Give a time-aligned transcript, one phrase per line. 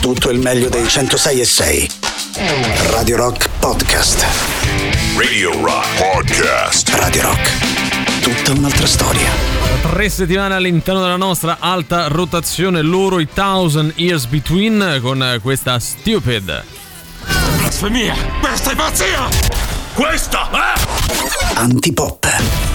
[0.00, 1.90] tutto il meglio dei 106 e 6.
[2.90, 4.24] Radio Rock Podcast.
[5.16, 6.88] Radio Rock Podcast.
[6.94, 8.22] Radio Rock.
[8.22, 9.28] Tutta un'altra storia.
[9.82, 16.64] Tre settimane all'interno della nostra alta rotazione, loro i Thousand Years Between con questa Stupid.
[17.58, 18.14] Blasfemia!
[18.40, 19.28] Questa è pazzia!
[19.92, 21.58] Questa è...
[21.58, 22.69] Antipop.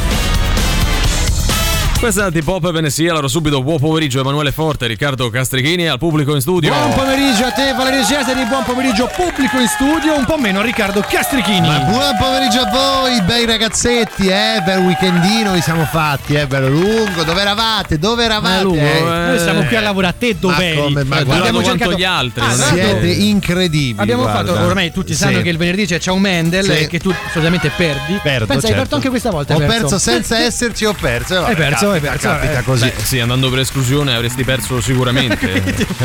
[1.97, 5.97] Questa è Antipop ve ne sia, allora subito buon pomeriggio Emanuele Forte, Riccardo Castrichini al
[5.97, 6.71] pubblico in studio.
[6.71, 10.63] Buon pomeriggio a te Valerio Cesari, buon pomeriggio pubblico in studio, un po' meno a
[10.63, 11.65] Riccardo Castrichini.
[11.67, 16.67] Ma buon pomeriggio a voi, bei ragazzetti, eh, bel weekendino vi siamo fatti, eh, bello
[16.69, 17.23] lungo.
[17.23, 17.97] Dove eravate?
[17.97, 18.61] Dove eravate?
[18.63, 18.97] lungo, eh?
[18.97, 19.01] eh.
[19.01, 21.03] Noi siamo qui a lavorare, a te dove Ma come?
[21.05, 22.43] Ma guarda, abbiamo cercato- gli altri.
[22.45, 23.99] Ah, siete incredibili.
[23.99, 24.53] Abbiamo guarda.
[24.53, 25.41] fatto, ormai tutti sanno Sì.
[25.43, 26.87] che il venerdì c'è, un Mendel Sì.
[26.87, 28.19] che tu solitamente perdi.
[28.21, 28.75] Perdo, Pensa, hai certo.
[28.81, 29.55] perso anche questa volta.
[29.55, 31.43] Ho hai perso senza esserci, ho perso.
[31.43, 32.63] Hai perso, Capita, perso, Capita eh.
[32.63, 32.85] così.
[32.85, 35.53] Beh, sì, andando per esclusione avresti perso sicuramente.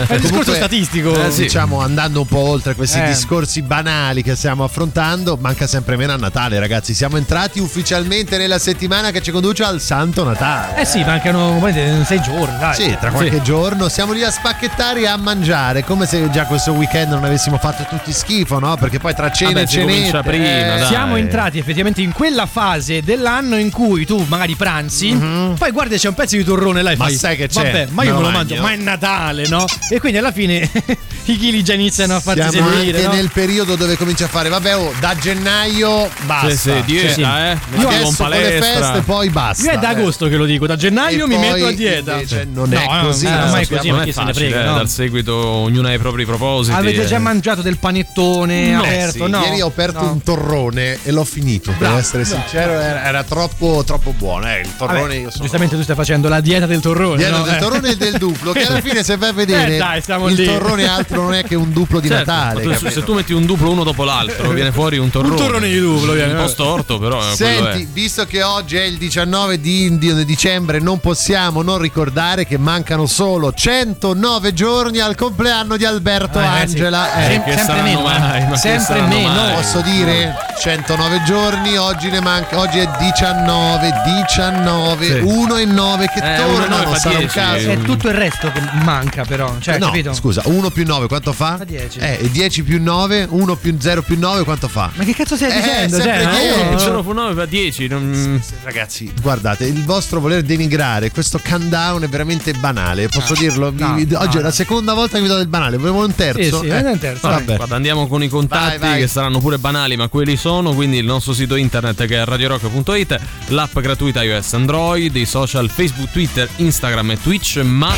[0.06, 1.26] È il discorso statistico.
[1.26, 1.42] eh, sì.
[1.42, 3.06] Diciamo andando un po' oltre questi Eh.
[3.06, 6.94] discorsi banali che stiamo affrontando, manca sempre meno a Natale, ragazzi.
[6.94, 10.80] Siamo entrati ufficialmente nella settimana che ci conduce al Santo Natale.
[10.80, 11.58] Eh sì, mancano
[12.04, 12.74] sei giorni, dai.
[12.74, 16.72] Sì, tra qualche giorno siamo lì a spacchettare e a mangiare, come se già questo
[16.72, 18.76] weekend non avessimo fatto tutti schifo, no?
[18.76, 20.84] Perché poi tra cene Vabbè, e cenette prima, eh.
[20.86, 25.12] Siamo entrati effettivamente in quella fase dell'anno in cui tu magari pranzi,
[25.58, 26.96] poi guardi c'è un pezzo di torrone là e.
[26.96, 27.62] Ma fai sai che c'è?
[27.62, 29.64] Vabbè, ma io Me lo lo mangio, ma è Natale, no?
[29.88, 30.68] E quindi alla fine
[31.24, 33.14] i chili già iniziano a farti Siamo sentire, anche no?
[33.14, 36.50] nel periodo dove comincia a fare, vabbè, oh, da gennaio basta.
[36.50, 37.20] Sì, sì, dieta, Sì.
[37.22, 37.58] eh.
[37.80, 39.64] Io adesso con le feste poi basta.
[39.64, 39.98] Io è da eh.
[39.98, 42.12] agosto che lo dico, da gennaio E mi poi metto a dieta.
[42.14, 44.74] invece non è No, così, non è così, ma chi se ne frega, eh, no?
[44.74, 46.76] dal seguito ognuno ha i propri propositi.
[46.76, 47.20] Avete già eh.
[47.20, 49.24] mangiato del panettone Eh aperto?
[49.24, 49.40] sì, no.
[49.42, 54.48] Ieri ho aperto un torrone e l'ho finito, per essere sincero, era, troppo, troppo buono.
[54.50, 55.44] Eh, il torrone io sono...
[55.60, 57.16] Giustamente tu stai facendo la dieta del torrone.
[57.18, 57.44] Dietro no?
[57.44, 57.58] del Eh.
[57.58, 60.46] torrone e del duplo, che alla fine se vai a vedere Eh, dai, il lì.
[60.46, 62.62] torrone altro non è che un duplo di Certo, Natale.
[62.78, 65.36] tu- se tu metti un duplo uno dopo l'altro, viene fuori un torrone.
[65.36, 66.32] torrone di duplo, viene.
[66.32, 67.20] Un po' storto, però.
[67.20, 67.86] eh, Senti, è.
[67.92, 73.06] visto che oggi è il 19 di, di dicembre, non possiamo non ricordare che mancano
[73.06, 77.12] solo 109 giorni al compleanno di Alberto Eh, ragazzi, Angela.
[77.28, 78.46] Eh, che sempre saranno meno, mai, eh.
[78.46, 79.28] ma sempre meno.
[79.28, 79.54] mai?
[79.54, 83.92] Posso dire 109 giorni, oggi ne manca, oggi è 19,
[84.26, 85.20] 19, Sì.
[85.50, 87.34] 1 e 9 che Eh, tornano, sarà un 10.
[87.34, 87.70] caso.
[87.70, 89.56] È tutto il resto che manca, però.
[89.58, 90.12] Cioè, no, capito?
[90.12, 91.56] scusa, 1 più 9 quanto fa?
[91.56, 91.98] Fa 10.
[91.98, 94.90] Eh, e 10 più 9, 1 più 0 più 9 quanto fa?
[94.94, 95.96] Ma che cazzo stai Eh, dicendo?
[96.00, 96.62] Cioè, dieci.
[96.64, 96.70] no?
[96.70, 97.88] Il giorno fu 9 fa 10.
[97.88, 98.40] Non...
[98.62, 103.72] Ragazzi, guardate, il vostro voler denigrare questo countdown è veramente banale, posso dirlo?
[103.74, 106.14] no, Vi- no, oggi è la seconda volta che vi do del banale, volevo un
[106.14, 106.60] terzo.
[106.60, 107.28] Sì, sì, Eh, è un terzo.
[107.28, 107.56] Vabbè.
[107.56, 109.00] Guarda, andiamo con i contatti Vai, vai.
[109.00, 110.72] che saranno pure banali, ma quelli sono.
[110.74, 113.18] Quindi il nostro sito internet che è radiorock.it,
[113.48, 117.94] l'app gratuita iOS Android, i social Facebook, Twitter, Instagram e Twitch, ma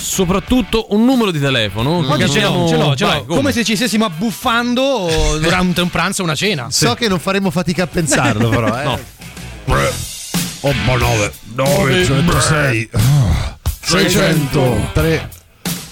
[0.00, 2.00] soprattutto un numero di telefono.
[2.16, 3.10] che Oggi ce l'ho, ce l'ho, ce l'ho.
[3.10, 3.52] Vai, come?
[3.52, 6.68] se ci stessimo abbuffando durante un pranzo o una cena.
[6.76, 8.80] So che non faremo fatica a pensarlo, però.
[8.80, 8.84] Eh.
[8.84, 8.98] No.
[10.60, 12.90] 8, 9, 9, 106,
[13.82, 15.28] 600, 3,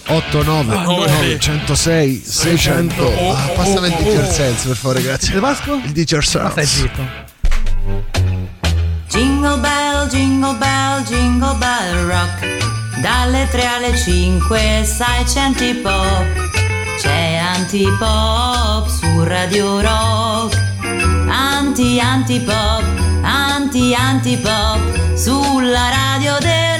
[0.06, 3.06] 8, 9, 9, 106, 600.
[3.32, 5.34] Ah, passami il Dicker Sense, per favore, grazie.
[5.34, 5.74] Il Vasco?
[5.84, 6.80] Il Dicker Ma stai Sense.
[6.80, 8.23] zitto.
[9.14, 13.00] Jingle bell, jingle bell, jingle bell rock.
[13.00, 16.50] Dalle 3 alle 5 sai c'è antipop.
[16.98, 20.60] C'è antipop su Radio Rock.
[21.28, 22.82] Anti antipop,
[23.22, 26.73] anti antipop sulla radio del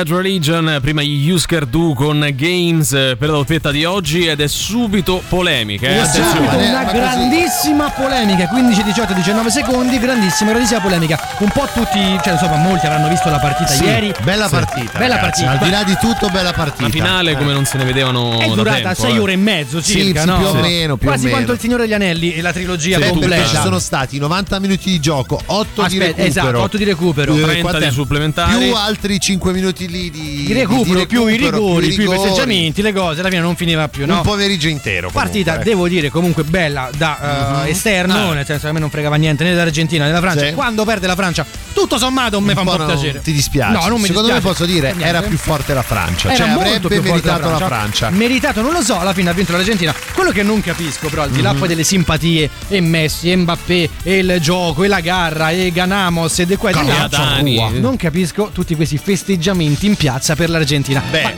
[0.00, 4.24] Bad Religion, eh, prima gli Husker Du con Games eh, per la doppietta di oggi
[4.24, 5.86] ed è subito polemica.
[5.88, 6.30] eh, Attenzione.
[6.36, 11.68] subito eh, una così- grandissima polemica 15 18 19 secondi grandissima grandissima polemica un po'
[11.74, 14.50] tutti cioè insomma molti avranno visto la partita Sì, ieri bella Sì.
[14.52, 14.98] partita.
[14.98, 16.84] bella ragazzi, partita Al di là di tutto, bella partita.
[16.84, 19.00] La finale come non se ne vedevano è da durata tempo.
[19.02, 19.18] 6 eh.
[19.18, 20.36] ore e mezzo Sì, circa sì, no?
[20.38, 21.36] più o meno, più o quasi meno.
[21.36, 24.88] quanto il Signore degli Anelli e la trilogia Sì, completa ci sono stati 90 minuti
[24.92, 26.26] di gioco, 8 di Aspetta, recupero.
[26.26, 27.36] esatto, 8 di recupero.
[27.36, 27.86] Eh, 30 quant'è?
[27.88, 28.64] di supplementari.
[28.64, 32.82] Più altri 5 minuti lì di, di recupero, più i recupero, rigori, più i festeggiamenti,
[32.82, 34.16] le cose, alla fine non finiva più, no?
[34.16, 35.08] Un pomeriggio intero.
[35.08, 35.64] comunque, Partita, ecco.
[35.64, 38.34] devo dire, comunque bella da eh, esterno, Ah.
[38.34, 40.46] nel senso che a me non fregava niente né dell'Argentina né della Francia.
[40.48, 40.52] Sì.
[40.54, 43.20] Quando perde la Francia, tutto sommato mi fa un po' no, piacere.
[43.20, 43.72] Ti dispiace.
[43.72, 44.32] No, non mi Secondo dispiace.
[44.34, 45.16] me posso dire Per niente.
[45.16, 46.28] era più forte la Francia.
[46.28, 48.10] Era cioè molto avrebbe più forte meritato la Francia.
[48.10, 49.94] Meritato, non lo so, alla fine ha vinto l'Argentina.
[50.14, 51.42] Quello che non capisco, però, al di Mhm.
[51.44, 55.70] là poi delle simpatie, e Messi, e Mbappé, e il gioco, e la garra, e
[55.72, 57.68] Ganamos, e de qua e di là.
[57.80, 61.02] Non capisco tutti questi festeggiamenti in piazza per l'Argentina.
[61.10, 61.34] Beh,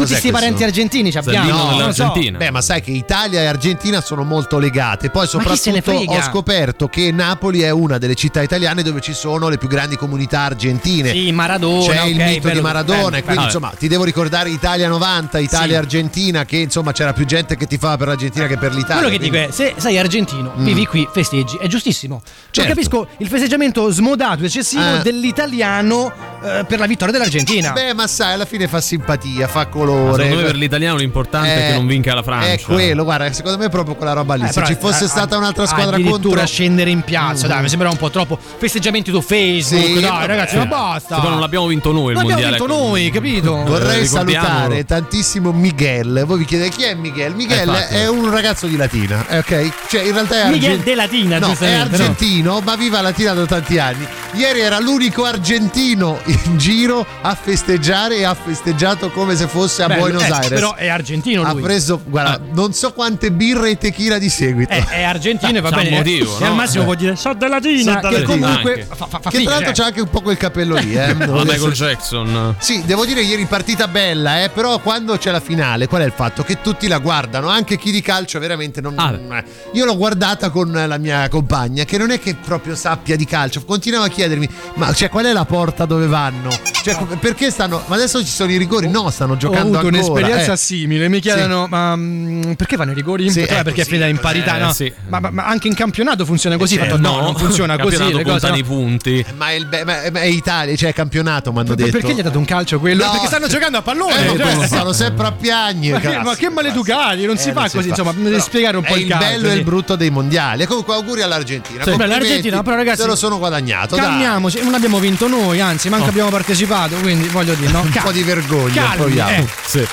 [0.00, 1.70] tutti questi parenti argentini ci abbiamo.
[1.70, 2.12] non lo so.
[2.36, 5.10] Beh, ma sai che Italia e Argentina sono molto legate.
[5.10, 9.58] Poi, soprattutto, ho scoperto che Napoli è una delle città italiane dove ci sono le
[9.58, 11.10] più grandi comunità argentine.
[11.12, 11.92] Sì, Maradona.
[11.92, 13.44] C'è ok, il mito bello, di Maradona, bello, quindi bello.
[13.44, 15.44] insomma ti devo ricordare Italia 90, Sì.
[15.44, 19.02] Italia-Argentina, che insomma c'era più gente che ti fa per l'Argentina che per l'Italia.
[19.02, 22.20] Quello che quindi- dico è, se sei argentino, vivi qui, festeggi, è giustissimo.
[22.24, 22.60] Certo.
[22.60, 25.02] Non capisco il festeggiamento smodato, eccessivo Eh.
[25.02, 27.72] dell'italiano eh, per la vittoria dell'Argentina.
[27.72, 30.22] Beh, ma sai, alla fine fa simpatia, fa Ma colore.
[30.22, 32.48] Secondo me per l'italiano l'importante è Eh, che non vinca la Francia.
[32.48, 34.44] È quello, guarda, secondo me è proprio quella roba lì.
[34.44, 36.46] Eh, Se ci fosse eh, stata eh, un'altra squadra addirittura contro.
[36.46, 38.38] scendere in piazza, dai, mi sembra un po' troppo.
[38.58, 40.26] Festeggiamenti su Facebook, Sì, dai, vabbè.
[40.26, 41.14] ragazzi, ma basta.
[41.16, 42.56] Se poi non l'abbiamo vinto noi il L'abbiamo mondiale.
[42.56, 42.82] vinto ecco.
[42.88, 43.54] noi, capito?
[43.64, 44.48] Vorrei Eh, ricordiamolo.
[44.50, 46.24] salutare tantissimo Miguel.
[46.26, 47.34] Voi vi chiedete chi è Miguel?
[47.34, 49.72] Miguel Eh, è un ragazzo di Latina, eh, ok?
[49.88, 52.02] Cioè, in realtà è Miguel argen- de Latina, no, è giustamente, no?
[52.04, 54.06] argentino, ma vive a Latina da tanti anni.
[54.34, 59.88] Ieri era l'unico argentino in giro a festeggiare e ha festeggiato come se fosse a
[59.88, 60.48] Beh, Buenos eh, Aires.
[60.48, 61.62] Però è argentino ha lui.
[61.62, 64.72] preso, guarda, non so quante birre e tequila di seguito.
[64.72, 65.90] È, è argentino e va un bene.
[65.96, 66.56] motivo, e al no?
[66.56, 66.86] massimo Eh.
[66.86, 67.58] può dire so della.
[67.60, 69.74] So Che comunque fa, fa, fa che figa, tra l'altro cioè.
[69.74, 71.14] c'ha anche un po' quel capello lì, eh.
[71.14, 72.54] Dire- Michael Jackson.
[72.58, 76.12] Sì, devo dire ieri partita bella, eh, però quando c'è la finale, qual è il
[76.14, 76.42] fatto?
[76.42, 78.94] Che tutti la guardano, anche chi di calcio veramente non...
[78.96, 79.44] Ah, eh.
[79.72, 83.64] Io l'ho guardata con la mia compagna, che non è che proprio sappia di calcio,
[83.64, 86.48] continuava a chiedermi, ma cioè, qual è la porta dove vanno?
[86.82, 87.82] Cioè, perché stanno...
[87.86, 88.88] Ma adesso ci sono i rigori?
[88.88, 89.96] No, stanno giocando avuto ancora.
[89.96, 90.56] un'esperienza eh.
[90.56, 91.08] simile.
[91.08, 93.30] Mi chiedono: ma mm, perché vanno i rigori?
[93.30, 94.56] Sì, eh, ecco, perché è sì, finita in parità.
[94.56, 94.72] Eh, no?
[94.72, 94.92] sì.
[95.08, 96.76] ma, ma- ma anche in campionato funziona così.
[96.76, 97.96] Eh, Ho fatto, no, non funziona così.
[97.96, 98.56] Campionato le cose, no.
[98.56, 99.24] i punti.
[99.36, 101.98] Ma è, il be- ma è- ma è Italia, cioè campionato, mi hanno Per- detto.
[101.98, 103.04] Perché gli ha dato un calcio quello?
[103.04, 103.10] No.
[103.12, 104.32] Perché stanno giocando a pallone.
[104.32, 105.92] Eh, cioè, ma stanno sempre a piagne.
[105.92, 108.94] Ma che, ma maleducati, non si Eh, fa così, insomma, mi devi spiegare un po'
[108.94, 109.56] è il bello e sì.
[109.58, 110.66] il brutto dei mondiali.
[110.66, 111.82] Comunque auguri all'Argentina.
[111.84, 111.96] Sì.
[111.96, 113.96] L'Argentina, però, ragazzi, Se lo sono guadagnato.
[113.96, 114.04] dai.
[114.04, 117.80] Calmiamoci, non abbiamo vinto noi, anzi, manco abbiamo partecipato, quindi voglio dire, no?
[117.80, 119.30] Un po' di vergogna, Calmi, proviamo.
[119.30, 119.48] eh.
[119.66, 119.86] Sì.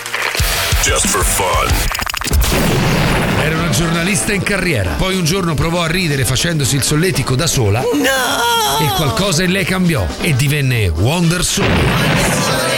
[0.84, 1.68] Just for fun.
[3.42, 4.92] Era una giornalista in carriera.
[4.92, 7.82] Poi un giorno provò a ridere facendosi il solletico da sola.
[7.82, 8.86] No!
[8.86, 12.77] E qualcosa in lei cambiò e divenne Wonder Soul.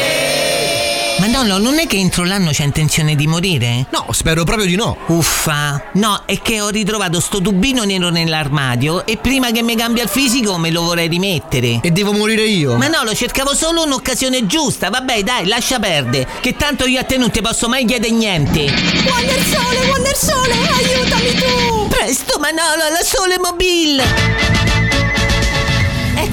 [1.20, 3.88] Ma Nonno, non è che entro l'anno c'è intenzione di morire?
[3.90, 4.96] No, spero proprio di no.
[5.08, 10.04] Uffa, no, è che ho ritrovato sto tubino nero nell'armadio e prima che mi cambia
[10.04, 11.82] il fisico me lo vorrei rimettere.
[11.84, 12.78] E devo morire io.
[12.78, 14.90] Ma no, lo cercavo solo un'occasione giusta.
[14.90, 16.26] Vabbè, dai, lascia perdere.
[16.40, 18.62] Che tanto io a te non ti posso mai chiedere niente.
[19.06, 21.88] Wonder Sole, Wonder Sole, aiutami tu!
[21.90, 24.69] Presto, Manolo, alla Sole Mobile!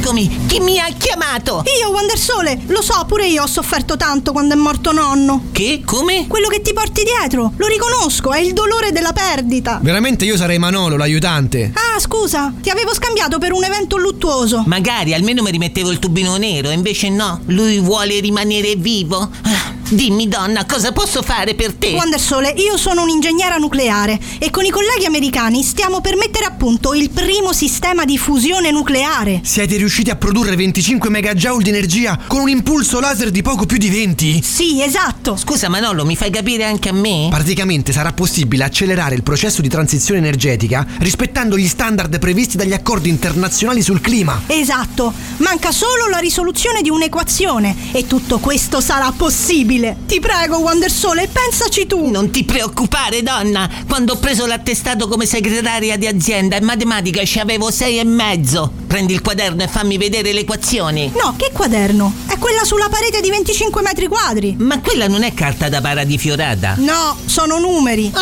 [0.06, 1.64] Eccomi, chi mi ha chiamato?
[1.82, 5.46] Io, Wonder Sole, lo so, pure io ho sofferto tanto quando è morto nonno.
[5.50, 5.82] Che?
[5.84, 6.28] Come?
[6.28, 9.80] Quello che ti porti dietro, lo riconosco, è il dolore della perdita.
[9.82, 11.72] Veramente io sarei Manolo, l'aiutante.
[11.75, 14.62] Ah, scusa, ti avevo scambiato per un evento luttuoso.
[14.66, 19.28] Magari almeno mi rimettevo il tubino nero, invece no, lui vuole rimanere vivo.
[19.42, 21.92] Ah, Dimmi, donna, cosa posso fare per te?
[21.92, 26.50] Wonder Sole, io sono un'ingegnera nucleare e con i colleghi americani stiamo per mettere a
[26.50, 29.42] punto il primo sistema di fusione nucleare.
[29.44, 33.76] Siete riusciti a produrre 25 megajoule di energia con un impulso laser di poco più
[33.76, 34.42] di 20?
[34.42, 35.36] Sì, esatto.
[35.36, 37.28] Scusa Manolo, mi fai capire anche a me?
[37.30, 43.08] Praticamente sarà possibile accelerare il processo di transizione energetica rispettando gli standard previsti dagli accordi
[43.08, 44.42] internazionali sul clima.
[44.48, 49.74] Esatto, manca solo la risoluzione di un'equazione e tutto questo sarà possibile.
[50.06, 52.09] Ti prego, Wonder Sole, pensaci tu.
[52.11, 53.68] Non ti preoccupare, donna.
[53.87, 58.73] Quando ho preso l'attestato come segretaria di azienda in matematica ci avevo sei e mezzo.
[58.87, 61.12] Prendi il quaderno e fammi vedere le equazioni.
[61.21, 62.12] No, che quaderno?
[62.26, 64.56] È quella sulla parete di 25 metri quadri.
[64.59, 66.76] Ma quella non è carta da paradifiorata.
[66.78, 68.12] No, sono numeri.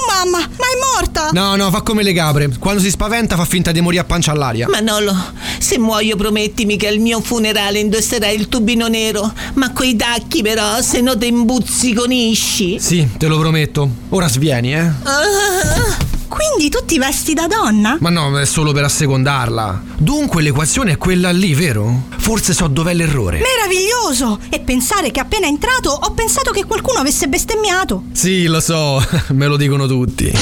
[0.00, 1.28] Oh mamma, ma è morta!
[1.32, 2.48] No, no, fa come le capre.
[2.58, 4.66] Quando si spaventa fa finta di morire a pancia all'aria.
[4.66, 5.14] Manolo,
[5.58, 9.30] se muoio promettimi che al mio funerale indosserai il tubino nero.
[9.54, 12.78] Ma quei tacchi però, se no te imbuzziconisci.
[12.80, 13.90] Sì, te lo prometto.
[14.08, 14.90] Ora svieni, eh.
[15.02, 16.09] Ah.
[16.30, 17.96] Quindi tu ti vesti da donna?
[17.98, 19.82] Ma no, è solo per assecondarla.
[19.98, 22.04] Dunque l'equazione è quella lì, vero?
[22.18, 23.40] Forse so dov'è l'errore.
[23.40, 24.38] Meraviglioso!
[24.48, 28.04] E pensare che appena entrato ho pensato che qualcuno avesse bestemmiato.
[28.12, 30.32] Sì, lo so, me lo dicono tutti.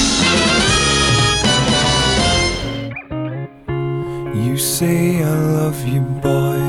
[4.35, 6.59] You say I love you, boy.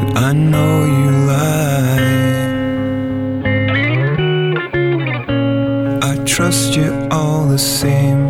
[0.00, 2.27] But I know you lie.
[6.38, 8.27] Trust you all the same.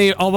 [0.00, 0.34] Many of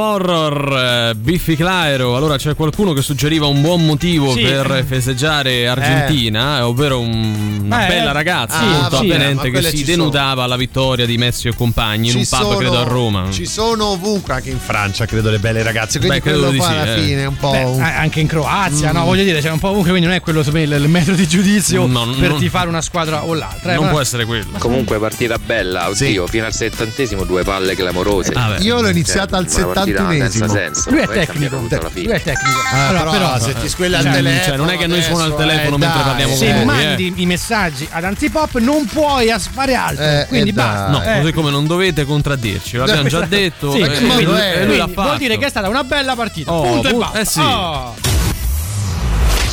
[1.34, 2.15] Eh, Biffy Clyro.
[2.15, 4.43] Allora c'è qualcuno che suggeriva un buon motivo Sì.
[4.43, 9.62] per festeggiare Argentina, eh, ovvero un- una Eh, bella ragazza sì, molto sì, avvenente che
[9.63, 13.32] si ci denudava alla vittoria di Messi e compagni in un pub, credo a Roma.
[13.32, 15.98] Ci sono ovunque, anche in Francia, credo, le belle ragazze.
[15.98, 17.00] Quindi Beh, credo quello di qua sì, alla eh.
[17.02, 17.52] fine è un po'.
[17.52, 18.96] Beh, un- anche in Croazia, Mm.
[18.96, 19.06] no?
[19.06, 22.06] Voglio dire, c'è un po' ovunque, quindi non è quello il, metro di giudizio No,
[22.19, 23.72] per non- tifare una squadra o l'altra.
[23.72, 24.46] eh, non ma- può essere quello.
[24.60, 28.32] Comunque partita bella, oddio, fino al settantesimo due palle clamorose.
[28.36, 30.48] Ah, Io l'ho iniziata al settantunesimo.
[30.48, 30.89] senza senso.
[30.91, 32.05] Lui è è tecnico, cambiato tutto alla fine.
[32.07, 32.59] lui è tecnico.
[32.71, 34.43] Ah, Allora, però, se ti squilla il cioè, telefono.
[34.45, 36.03] cioè, non è che noi suona il telefono eh, mentre dai.
[36.07, 40.03] parliamo se con voi, mandi i messaggi ad Antipop non puoi fare altro.
[40.03, 40.88] Eh, quindi eh, basta.
[40.88, 41.19] No, Eh.
[41.21, 43.71] così come non dovete contraddirci, l'abbiamo già detto.
[43.71, 44.65] Sì, eh, quindi- lui- è?
[44.65, 45.17] lui l'ha quindi vuol fatto.
[45.17, 46.51] dire che è stata una bella partita.
[46.51, 47.19] Oh, punto e pu- basta.
[47.19, 47.39] eh sì.
[47.39, 47.93] Oh.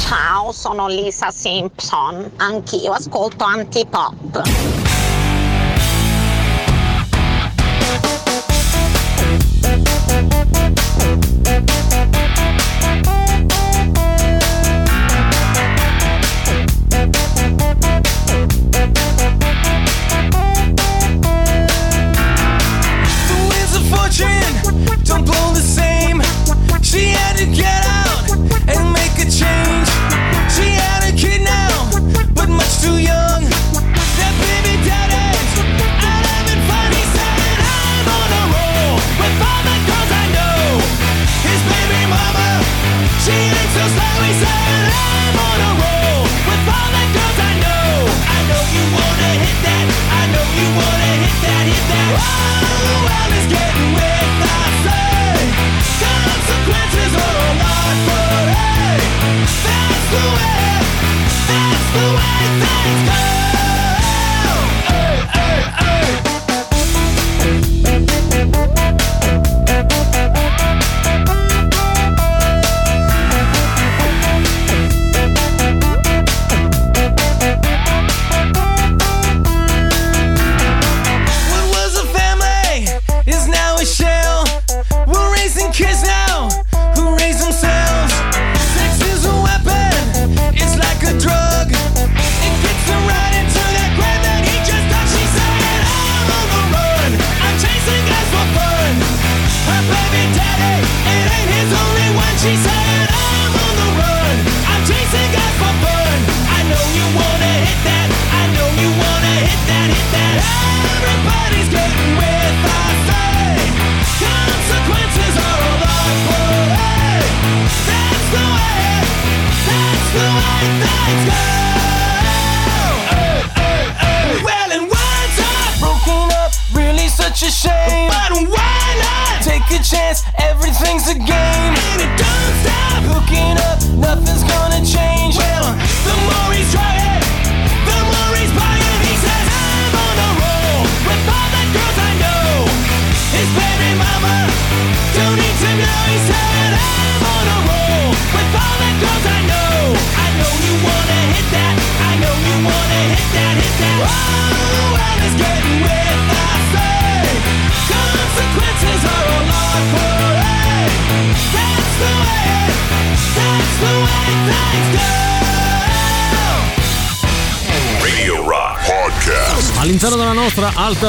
[0.08, 2.30] Ciao, sono Lisa Simpson.
[2.36, 4.79] Anch'io ascolto Antipop.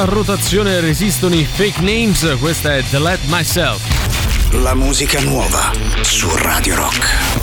[0.02, 3.82] Alta rotazione resistono i fake names, questa è The Let Myself.
[4.52, 7.41] La musica nuova su Radio Rock.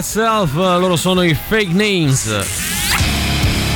[0.00, 2.34] Myself, loro sono i fake names.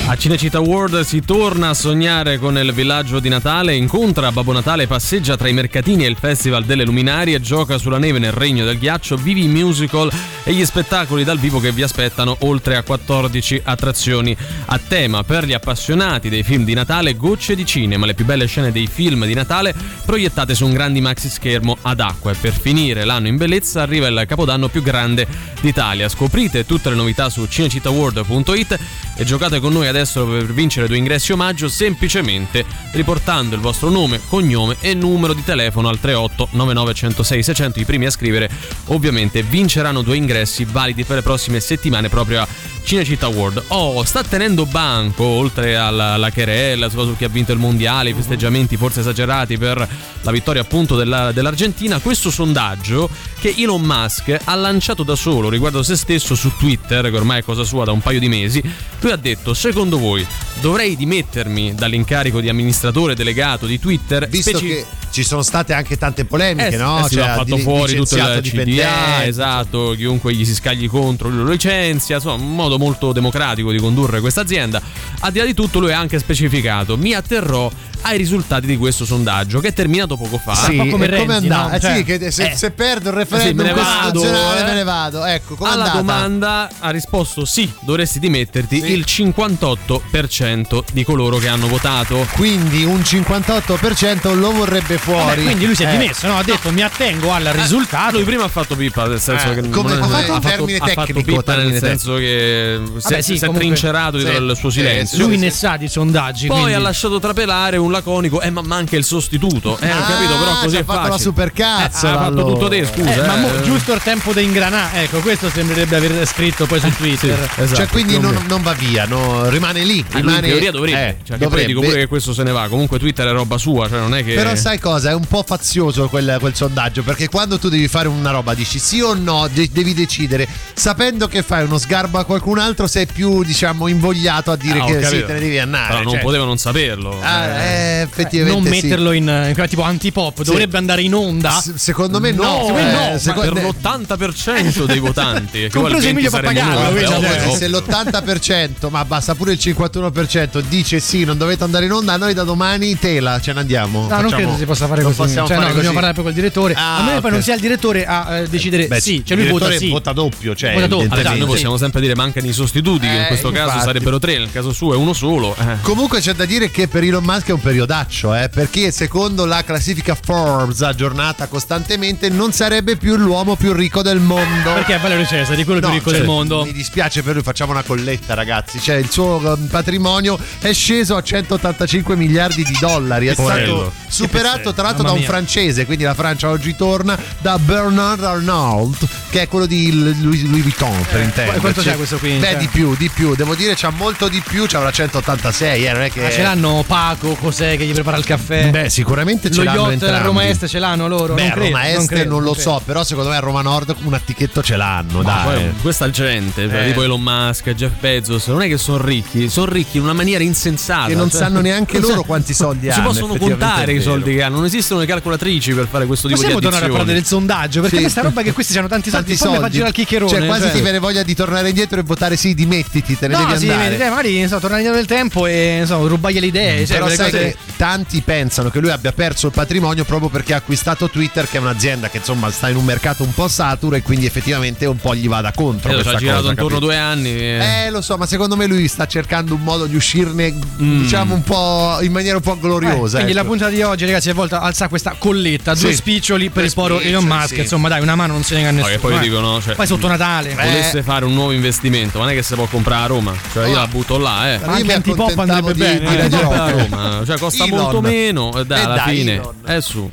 [0.06, 4.87] A Cinecittà World si torna a sognare con il villaggio di Natale, incontra Babbo Natale,
[4.87, 8.78] passeggia tra i mercatini e il Festival delle Luminarie, gioca sulla neve nel Regno del
[8.78, 10.10] Ghiaccio, vivi musical
[10.44, 15.24] e gli spettacoli dal vivo che vi aspettano oltre a 14 attrazioni a tema.
[15.24, 18.87] Per gli appassionati dei film di Natale, gocce di cinema, le più belle scene dei
[18.87, 23.28] film di Natale proiettate su un grande maxi schermo ad acqua e per finire l'anno
[23.28, 25.26] in bellezza arriva il capodanno più grande
[25.61, 26.09] d'Italia.
[26.11, 28.78] Scoprite tutte le novità su cinecittàworld.it
[29.16, 34.20] e giocate con noi adesso per vincere due ingressi omaggio semplicemente riportando il vostro nome,
[34.28, 37.80] cognome e numero di telefono al 38 99 106 600.
[37.80, 38.50] I primi a scrivere
[38.87, 40.33] ovviamente vinceranno due ingressi
[40.66, 42.49] validi per le prossime settimane proprio a
[42.85, 43.62] Cinecittà World.
[43.68, 48.14] Oh, sta tenendo banco oltre alla, alla querela su chi ha vinto il mondiale, i
[48.14, 49.88] festeggiamenti forse esagerati per
[50.20, 55.83] la vittoria appunto della- dell'Argentina, questo sondaggio che Elon Musk ha lanciato da solo riguardo
[55.83, 58.62] se stesso su Twitter, che ormai è cosa sua da un paio di mesi,
[59.01, 60.27] lui ha detto secondo voi
[60.61, 64.29] dovrei dimettermi dall'incarico di amministratore delegato di Twitter?
[64.29, 67.05] Visto speci- che ci sono state anche tante polemiche, eh, no?
[67.05, 70.88] eh sì, Cioè, ha fatto di- fuori tutto il CDA, esatto, chiunque gli si scagli
[70.88, 74.83] contro lui lo licenzia, insomma, un modo molto democratico di condurre questa azienda.
[75.20, 77.70] Al di là di tutto lui ha anche specificato, mi atterrò
[78.07, 80.55] ai risultati di questo sondaggio che è terminato poco fa.
[80.55, 81.72] Sì, e come andà?
[81.72, 84.62] Eh, Cioè, sì, che se, eh, se perdo il sì, me referendum ne vado, eh.
[84.64, 85.24] me ne vado.
[85.24, 85.98] Ecco, come alla andata?
[86.00, 92.27] domanda ha risposto sì, dovresti dimetterti il 58% di coloro che hanno votato.
[92.33, 95.25] Quindi un 58% lo vorrebbe fuori.
[95.27, 95.90] Vabbè, quindi lui si è Eh.
[95.99, 96.38] dimesso, no?
[96.38, 98.17] Ha detto mi attengo al risultato.
[98.17, 100.79] Lui prima ha fatto pippa, nel senso Eh, che come- non- come ha fatto, termine
[100.79, 104.17] ha fatto tecnico, pippa nel senso che si, Vabbè, è- sì, si è comunque- trincerato
[104.19, 104.51] dietro sì.
[104.51, 105.27] il suo silenzio.
[105.27, 106.47] Lui ne sa di sondaggi.
[106.47, 109.79] Poi quindi- ha lasciato trapelare un laconico, eh, ma manca il sostituto.
[109.81, 111.17] Eh, ho Ah, capito, però così è ha fatto facile.
[111.17, 113.23] la supercazzo, Eh, ha fatto tutto te, scusa.
[113.23, 113.62] Eh, ma mo- eh.
[113.62, 115.03] giusto il tempo da ingranare.
[115.05, 117.38] Ecco, questo sembrerebbe aver scritto poi su Twitter.
[117.57, 120.05] esatto, cioè, quindi non, va via, no, rimane lì.
[120.11, 122.67] Ah, Rimane, in teoria dovrebbe, eh, cioè, poi dico pure che questo se ne va.
[122.69, 124.35] Comunque Twitter è roba sua, cioè non è che.
[124.35, 124.93] Però sai cosa?
[124.94, 128.54] Cosa, è un po' fazioso quel, quel sondaggio, perché quando tu devi fare una roba
[128.54, 132.87] dici sì o no, de- devi decidere, sapendo che fai uno sgarbo a qualcun altro,
[132.87, 135.88] sei più, diciamo, invogliato a dire Ah, che sì, te ne devi andare.
[135.88, 136.22] Però non cioè.
[136.22, 137.18] potevo non saperlo.
[137.20, 138.83] Ah, eh, effettivamente non sì.
[138.83, 140.44] metterlo in, in tipo antipop, Sì.
[140.44, 141.50] dovrebbe andare in onda.
[141.61, 145.68] S- secondo me no, secondo me no, eh, secondo- per l'80% dei votanti.
[145.70, 151.00] Compreso poi al 20 Emilio Pappagallo, cioè, se l'80%, ma basta pure il 51% dice
[151.00, 154.02] sì, non dovete andare in onda, noi da domani tela, ce ne andiamo.
[154.02, 155.23] No, non Facciamo- credo si possa fare non così.
[155.23, 155.92] possiamo Cioè, no, fare dobbiamo così.
[155.94, 156.75] parlare poi col direttore.
[156.75, 159.37] Ah, a meno che poi non sia il direttore a eh, decidere Beh, sì, cioè
[159.37, 159.88] lui vota sì.
[159.90, 161.09] vota doppio, cioè, Vota doppio.
[161.12, 163.85] Adesso noi possiamo sempre dire mancano i sostituti, che in Eh, questo caso infatti.
[163.85, 165.55] sarebbero tre, nel caso suo è uno solo.
[165.59, 165.77] eh.
[165.83, 169.62] Comunque c'è da dire che per Elon Musk è un periodaccio, eh, perché secondo la
[169.64, 174.73] classifica Forbes aggiornata costantemente non sarebbe più l'uomo più ricco del mondo.
[174.75, 176.64] Perché è Valerio Cesari, quello No, più ricco cioè, del mondo.
[176.64, 178.81] Mi dispiace per lui, facciamo una colletta, ragazzi.
[178.81, 183.27] Cioè, il suo eh, patrimonio è sceso a 185 miliardi di dollari.
[183.29, 183.77] È Porello.
[183.77, 185.28] stato superato, tra l'altro, da Mamma un mia.
[185.28, 185.87] francese.
[185.87, 191.04] Quindi la Francia oggi torna da Bernard Arnault, che è quello di Louis, Louis Vuitton,
[191.10, 191.56] per intenderci.
[191.56, 192.37] Eh, quanto c'è questo qui?
[192.38, 193.34] Beh, Cioè- di più, di più.
[193.34, 194.66] Devo dire, c'ha molto di più.
[194.66, 196.20] C'ha una 186, eh, non è che.
[196.22, 198.70] Ma ce l'hanno Paco, cos'è che gli prepara il caffè?
[198.70, 200.26] Beh, sicuramente ce Lo l'hanno yacht entrambi.
[200.26, 201.34] Roma Est ce l'hanno loro?
[201.34, 202.70] Beh, non credo, Roma Est non, credo, lo credo.
[202.70, 205.44] so, però secondo me a Roma Nord un attichetto ce l'hanno, Ma dai.
[205.44, 206.87] poi questa gente, Eh.
[206.87, 210.42] tipo Elon Musk, Jeff Bezos, non è che sono ricchi, sono ricchi in una maniera
[210.44, 211.06] insensata.
[211.08, 213.92] Che non cioè- sanno neanche non loro sa- quanti soldi Si hanno, possono effettivamente contare
[213.92, 216.87] i soldi che hanno, non esistono le calcolatrici per fare questo tipo Possiamo di tornare
[216.87, 217.81] a parlare del sondaggio?
[217.81, 218.03] Perché Sì.
[218.03, 219.73] questa roba che questi hanno tanti soldi, Tanti poi mi fa soldi.
[219.75, 220.31] girare il chiccherone.
[220.38, 223.45] Cioè, quasi ti viene voglia di tornare indietro e votare sì, dimettiti, te ne No,
[223.47, 223.95] devi sì, andare.
[224.05, 226.87] eh, magari so, tornare indietro nel tempo e so, rubargli le idee.
[226.87, 230.55] Cioè, Però sai cose- che tanti pensano che lui abbia perso il patrimonio proprio perché
[230.55, 233.97] ha acquistato Twitter, che è un'azienda che insomma sta in un mercato un po' saturo
[233.97, 235.90] e quindi effettivamente un po' gli vada contro.
[235.93, 236.79] Eh, ha girato cosa, intorno capito?
[236.79, 237.31] due anni.
[237.31, 241.01] Eh, lo so, ma secondo me lui sta cercando un modo di uscirne, Mm.
[241.03, 243.19] diciamo, un po' in maniera un po' gloriosa.
[243.19, 243.43] Eh, quindi ecco.
[243.43, 245.96] la puntata di oggi, ragazzi, è volta a alzare questa colletta, due Sì.
[245.96, 247.54] spiccioli per Due il poro Elon Musk.
[247.54, 247.61] sì.
[247.61, 248.98] Insomma, dai, una mano non se ne No, nessuno.
[248.98, 249.18] poi eh.
[249.20, 250.54] dicono, cioè, Poi sotto Natale.
[250.54, 253.35] volesse fare un nuovo investimento, ma non è che si può comprare a Roma.
[253.52, 254.59] Cioè, io la butto là, eh.
[254.64, 256.16] Ma mi antipop andrebbe di- bene, di eh.
[256.22, 256.83] Radio Comprare a.
[256.88, 257.78] Roma, cioè costa Elon.
[257.80, 258.57] molto meno.
[258.59, 259.54] E dai, Eh alla dai, fine Elon.
[259.64, 260.11] è su.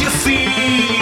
[0.00, 0.93] you feel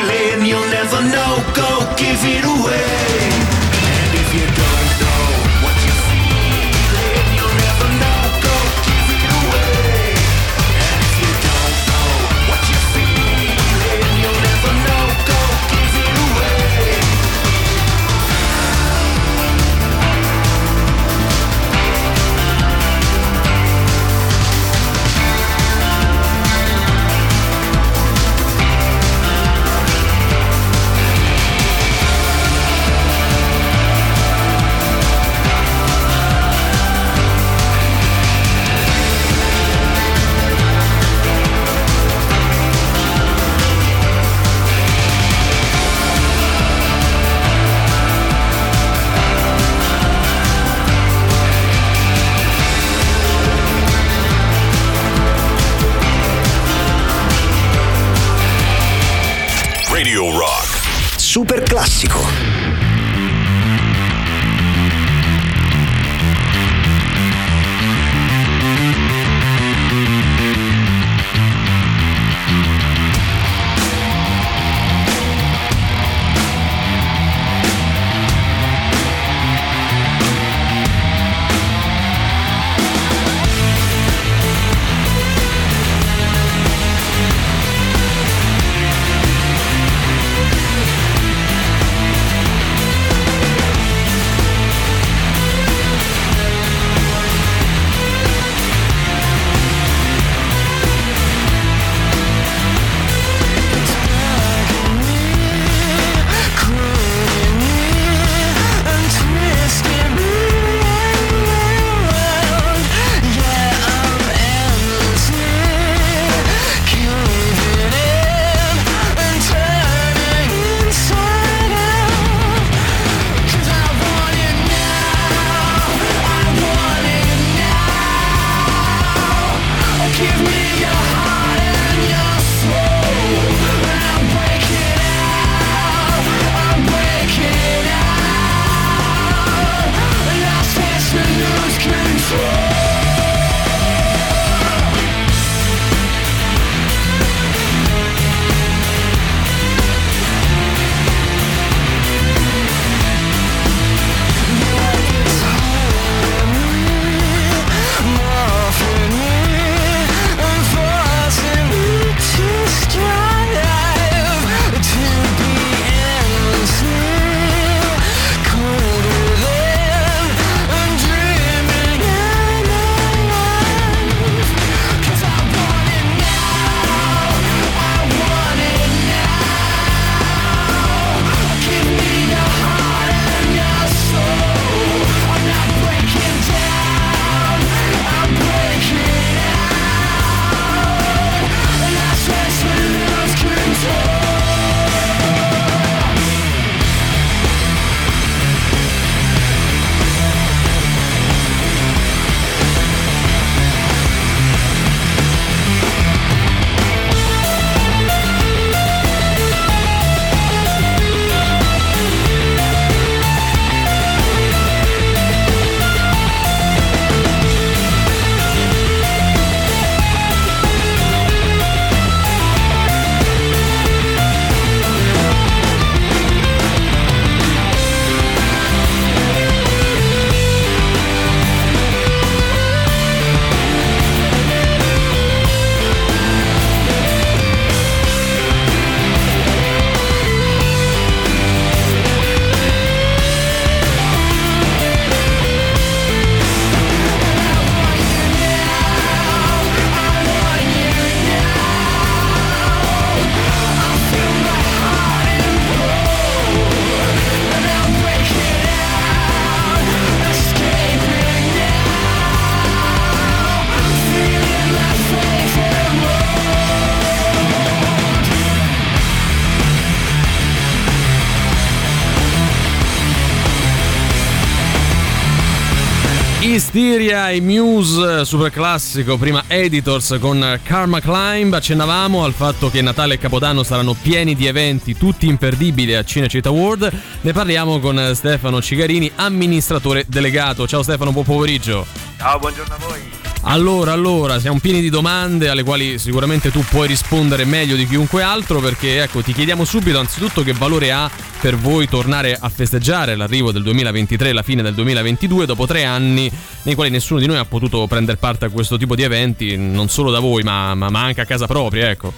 [276.75, 283.15] Hysteria e Muse, super classico, prima Editors con Karma Climb, accennavamo al fatto che Natale
[283.15, 288.63] e Capodanno saranno pieni di eventi, tutti imperdibili a Cinecittà World, ne parliamo con Stefano
[288.63, 290.67] Cigarini, amministratore delegato.
[290.67, 291.85] Ciao Stefano, buon pomeriggio.
[292.17, 293.22] Ciao, buongiorno a voi.
[293.45, 298.23] Allora, allora, siamo pieni di domande alle quali sicuramente tu puoi rispondere meglio di chiunque
[298.23, 303.17] altro perché ecco, ti chiediamo subito anzitutto che valore ha per voi tornare a festeggiare
[303.17, 306.31] l'arrivo del 2023 e la fine del 2022 dopo tre anni
[306.63, 309.89] nei quali nessuno di noi ha potuto prendere parte a questo tipo di eventi, non
[309.89, 312.13] solo da voi ma, ma- ma anche a casa propria, ecco.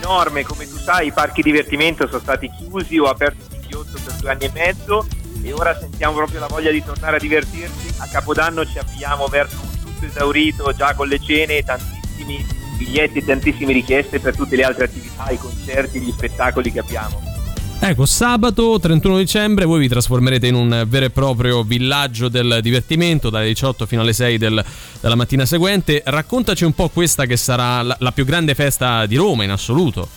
[0.00, 4.14] Enorme, come tu sai, i parchi divertimento sono stati chiusi o aperti di ghiotto per
[4.14, 5.06] due anni e mezzo
[5.40, 7.94] e ora sentiamo proprio la voglia di tornare a divertirci.
[7.98, 9.75] A Capodanno ci avviamo verso un
[10.06, 12.44] esaurito già con le cene, tantissimi
[12.76, 17.34] biglietti e tantissime richieste per tutte le altre attività, i concerti, gli spettacoli che abbiamo.
[17.78, 23.28] Ecco, sabato 31 dicembre voi vi trasformerete in un vero e proprio villaggio del divertimento
[23.28, 24.64] dalle 18 fino alle 6 del-
[24.98, 26.02] della mattina seguente.
[26.04, 30.08] Raccontaci un po' questa che sarà la, la più grande festa di Roma in assoluto.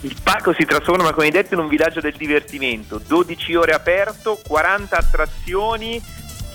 [0.00, 3.00] Il parco si trasforma, come hai detto, in un villaggio del divertimento.
[3.06, 6.02] 12 ore aperto, 40 attrazioni,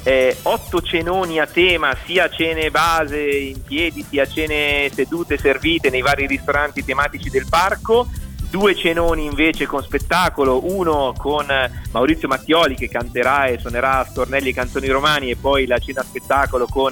[0.04, 6.26] 8 cenoni a tema, sia cene base in piedi, sia cene sedute servite nei vari
[6.28, 8.08] ristoranti tematici del parco.
[8.50, 14.50] due cenoni invece con spettacolo, uno con eh, Maurizio Mattioli che canterà e suonerà stornelli
[14.50, 16.92] e canzoni romani e poi la cena spettacolo con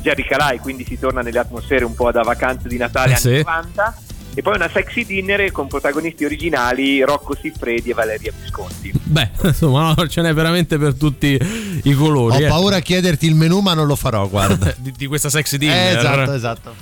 [0.00, 3.36] Jerry Calai, quindi si torna nelle atmosfere un po' da vacanze di Natale Eh, anni
[3.36, 3.42] sì.
[3.44, 3.94] 90
[4.34, 8.92] e poi una sexy dinner con protagonisti originali Rocco Siffredi e Valeria Visconti.
[8.92, 11.38] Beh, insomma, no, ce n'è veramente per tutti
[11.84, 12.42] i colori.
[12.42, 12.48] Ho eh.
[12.48, 14.74] paura a chiederti il menù, ma non lo farò, guarda.
[14.78, 15.94] di, di questa sexy dinner.
[15.94, 16.74] Eh, esatto, esatto.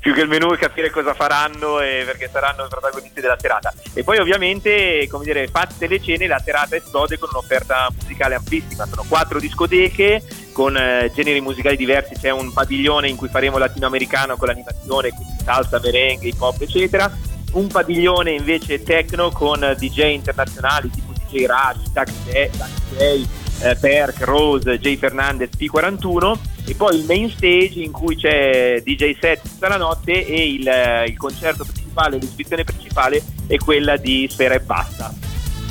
[0.00, 3.74] più che il menù e capire cosa faranno e perché saranno i protagonisti della serata.
[3.92, 8.86] E poi ovviamente, come dire, fatte le cene, la serata esplode con un'offerta musicale amplissima.
[8.86, 10.22] Sono quattro discoteche
[10.56, 15.34] con eh, generi musicali diversi, c'è un padiglione in cui faremo latinoamericano con l'animazione, quindi
[15.44, 17.14] salsa, merengue, hip hop, eccetera.
[17.52, 23.26] Un padiglione invece techno con eh, DJ internazionali tipo DJ Rush, Tax Day, Tax Day,
[23.64, 29.18] eh, Perk, Rose, Jay Fernandez, P41 e poi il main stage in cui c'è DJ
[29.20, 34.26] set tutta la notte e il, eh, il concerto principale, l'esibizione principale è quella di
[34.30, 35.12] Sfera e Basta.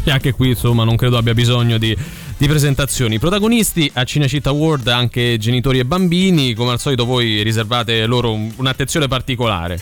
[0.04, 1.98] E anche qui, insomma, non credo abbia bisogno di,
[2.38, 3.20] di presentazioni.
[3.20, 6.54] Protagonisti a Cinecittà World anche genitori e bambini.
[6.54, 9.80] Come al solito, voi riservate loro un- un'attenzione particolare.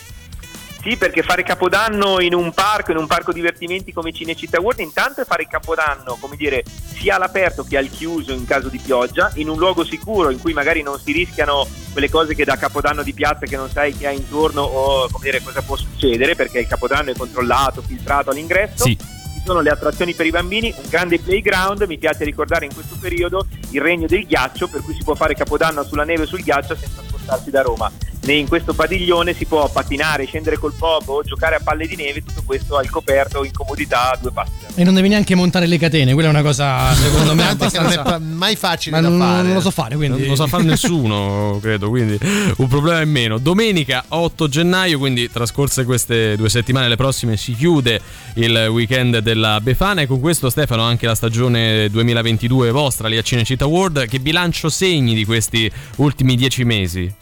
[0.84, 5.22] Sì, perché fare Capodanno in un parco, in un parco divertimenti come Cinecittà World, intanto
[5.22, 6.62] è fare Capodanno, come dire,
[6.94, 10.52] sia all'aperto che al chiuso in caso di pioggia, in un luogo sicuro in cui
[10.52, 14.04] magari non si rischiano quelle cose che da Capodanno di piazza che non sai chi
[14.04, 18.84] ha intorno o come dire cosa può succedere, perché il Capodanno è controllato, filtrato all'ingresso.
[18.84, 18.98] Sì.
[19.44, 23.46] Sono le attrazioni per i bambini, un grande playground, mi piace ricordare in questo periodo
[23.72, 26.74] il regno del ghiaccio, per cui si può fare Capodanno sulla neve e sul ghiaccio
[26.74, 27.90] senza spostarsi da Roma.
[28.24, 32.22] Né in questo padiglione si può pattinare, scendere col pogo, giocare a palle di neve,
[32.24, 34.52] tutto questo al coperto in comodità a due passi.
[34.76, 37.90] E non devi neanche montare le catene, quella è una cosa secondo me che non
[37.90, 38.18] è abbastanza...
[38.18, 39.42] mai facile Ma da non, fare.
[39.42, 40.20] non lo so fare, quindi...
[40.20, 42.18] Non lo sa fare nessuno, credo, quindi
[42.56, 43.36] un problema in meno.
[43.36, 48.00] Domenica 8 gennaio, quindi trascorse queste due settimane, le prossime si chiude
[48.36, 53.22] il weekend della Befana e con questo Stefano anche la stagione 2022 vostra lì a
[53.22, 54.06] Cinecittà World.
[54.06, 57.13] Che bilancio segni di questi ultimi dieci mesi?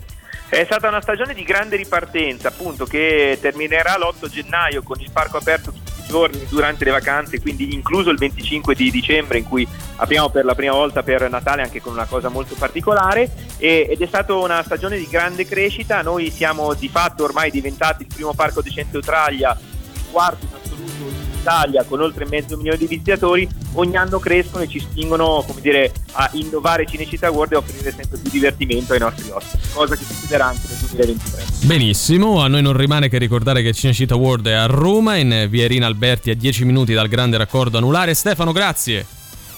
[0.53, 5.39] È stata una stagione di grande ripartenza, appunto, che terminerà l'8 gennaio con il parco
[5.39, 9.67] aperto tutti i giorni durante le vacanze, quindi incluso il 25 di dicembre in cui
[9.97, 14.03] apriamo per la prima volta per Natale anche con una cosa molto particolare e- ed
[14.03, 16.03] è stata una stagione di grande crescita.
[16.03, 21.22] Noi siamo di fatto ormai diventati il primo parco decente Australia, il quarto in assoluto
[21.43, 23.47] Italia con oltre mezzo milione di visitatori.
[23.75, 28.19] Ogni anno crescono e ci spingono, come dire, a innovare Cinecittà World e offrire sempre
[28.19, 31.45] più divertimento ai nostri ospiti, cosa che succederà anche nel 2023.
[31.67, 35.65] Benissimo, a noi non rimane che ricordare che Cinecittà World è a Roma, in via
[35.65, 38.15] Irina Alberti a 10 minuti dal grande raccordo anulare.
[38.15, 39.05] Stefano, grazie.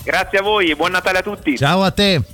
[0.03, 1.57] Grazie a voi e buon Natale a tutti.
[1.57, 2.34] Ciao a te.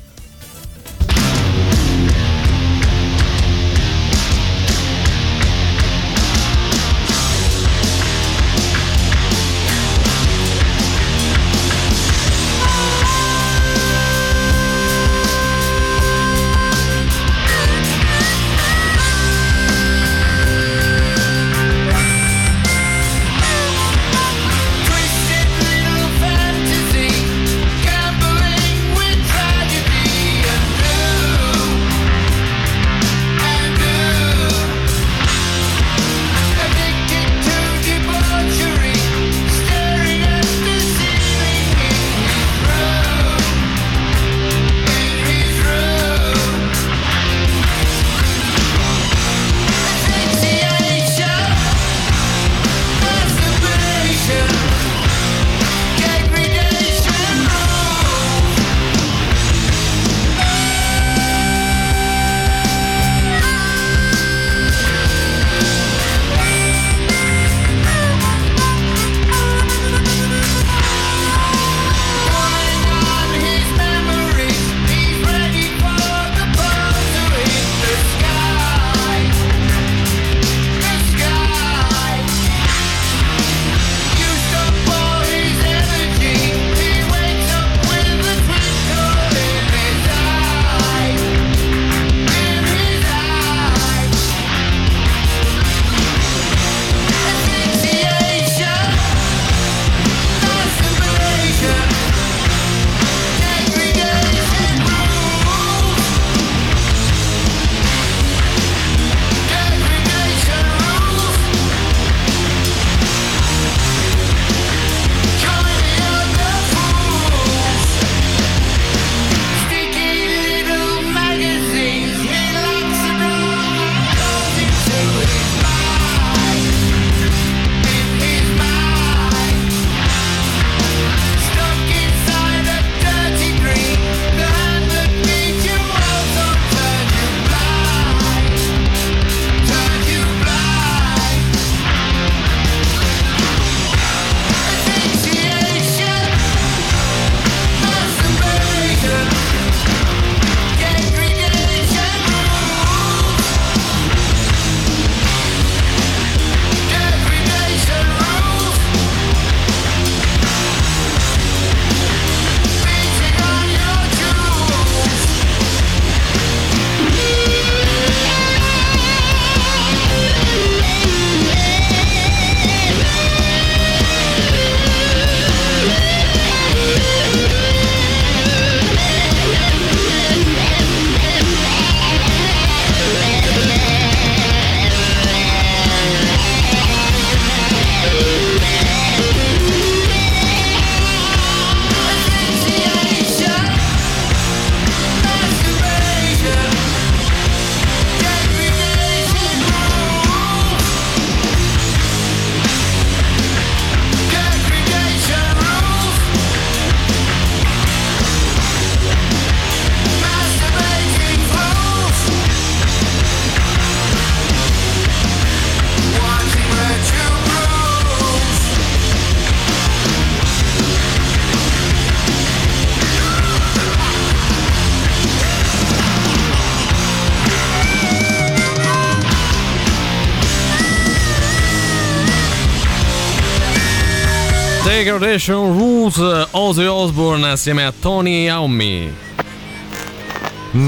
[235.02, 239.10] Degradation Rules, Ozzy Osbourne assieme a Tony Iommi.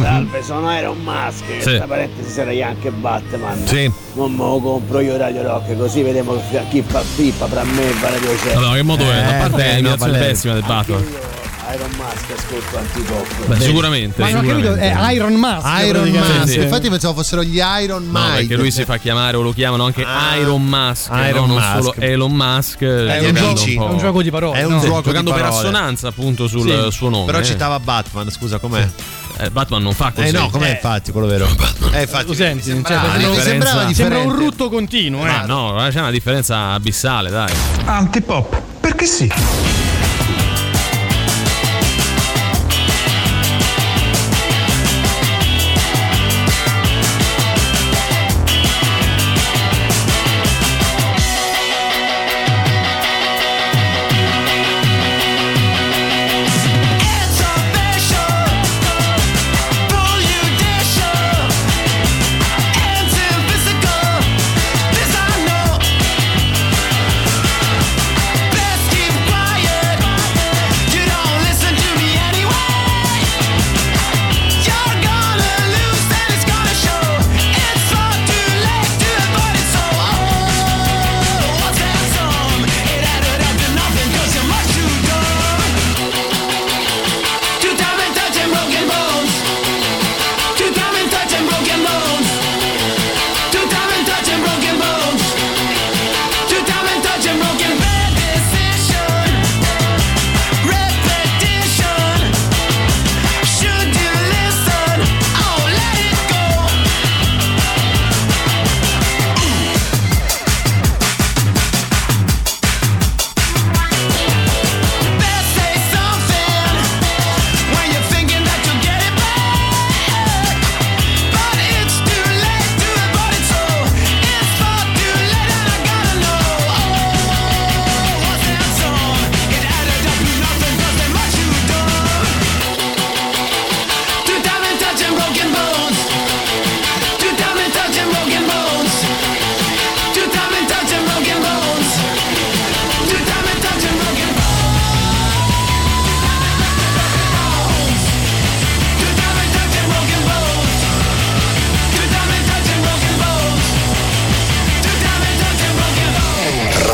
[0.02, 1.42] Salve, sono Iron Mask.
[1.60, 1.76] Sì.
[1.76, 3.66] Tra parentesi sarei anche Batman.
[3.66, 3.90] Sì.
[4.12, 6.38] Non me lo compro io Radio Rock, così vediamo
[6.68, 8.56] chi fa pippa tra me e Valerio Cesare.
[8.56, 9.16] Allora, che modo è?
[9.16, 11.06] A parte beh, l'imitazione no, pessima del Batman.
[11.74, 13.46] Iron Mask ascolto antipop.
[13.46, 14.20] Beh, sicuramente.
[14.22, 15.00] Ma non ho capito, sicuramente.
[15.08, 15.66] è Iron Mask.
[15.86, 16.08] Iron.
[16.10, 16.42] Mask.
[16.42, 16.60] Sì, sì.
[16.60, 18.36] Infatti pensavo fossero gli Iron No, Maiden.
[18.46, 20.36] perché lui si fa chiamare o lo chiamano anche Ah.
[20.36, 21.76] Iron Mask, Iron no, non Mask.
[21.78, 22.78] solo Elon Musk.
[22.82, 24.58] È un gioco- È un gioco di parole.
[24.58, 24.80] È un no?
[24.80, 26.90] gioco giocando di per assonanza appunto sul Sì.
[26.96, 27.26] suo nome.
[27.26, 27.44] Però eh.
[27.44, 28.86] citava Batman, scusa, com'è?
[29.38, 30.28] Eh, Batman non fa così.
[30.28, 31.48] Eh no, com'è infatti quello vero?
[31.92, 32.26] Eh, infatti.
[32.26, 32.64] Lo senti?
[32.64, 35.30] Cioè, sembrava- mi non- sembrava Sembra un rutto continuo, eh.
[35.30, 37.52] Ma no, c'è una differenza abissale, dai.
[37.84, 39.30] Antipop, perché sì?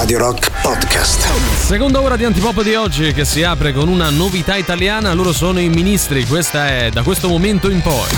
[0.08, 1.28] Radio Rock Podcast.
[1.66, 5.60] Seconda ora di Antipop di oggi che si apre con una novità italiana, loro sono
[5.60, 8.08] i ministri, questa è da questo momento in poi.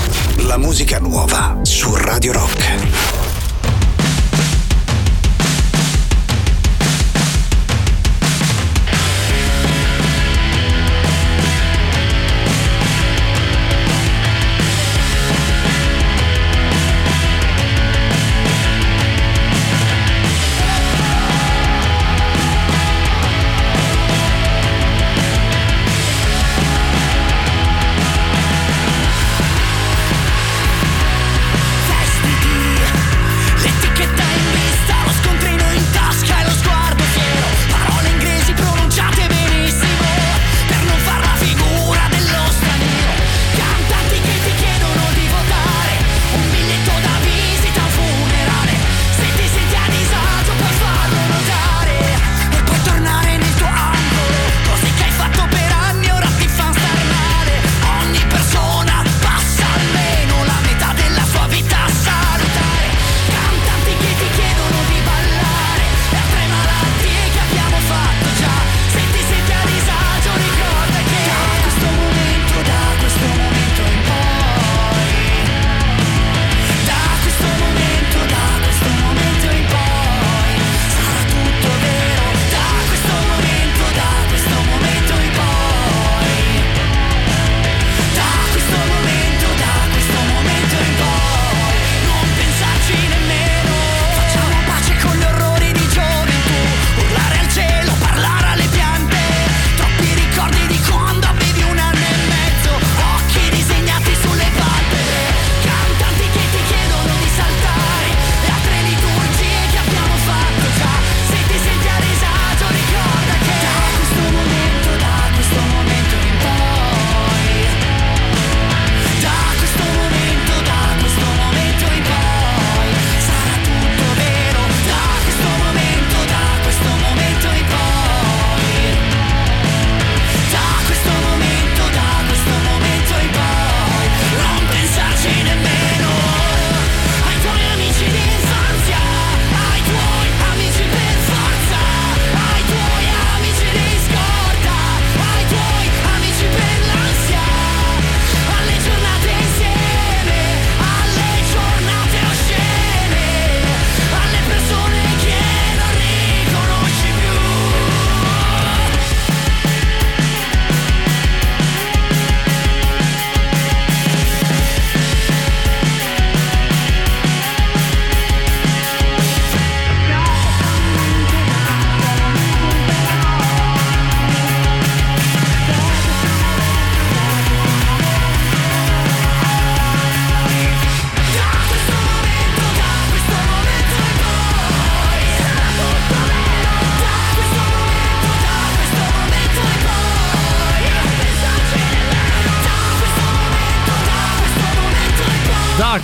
[0.47, 2.90] La musica nuova su Radio Rock.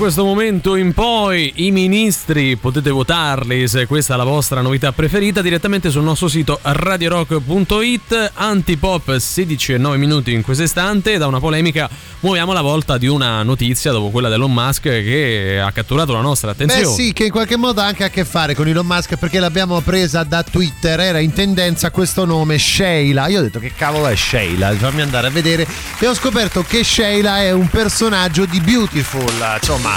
[0.06, 5.42] Questo momento in poi i ministri potete votarli se questa è la vostra novità preferita
[5.42, 11.40] direttamente sul nostro sito radiorock.it antipop 16 e 9 minuti in questo istante da una
[11.40, 11.90] polemica
[12.20, 16.52] muoviamo la volta di una notizia dopo quella dell'Elon Musk che ha catturato la nostra
[16.52, 16.84] attenzione.
[16.84, 19.40] Beh sì, che in qualche modo ha anche a che fare con Elon Musk perché
[19.40, 23.26] l'abbiamo presa da Twitter, era in tendenza questo nome Sheila.
[23.26, 25.66] Io ho detto che cavolo è Sheila, fammi andare a vedere
[25.98, 29.95] e ho scoperto che Sheila è un personaggio di Beautiful, insomma,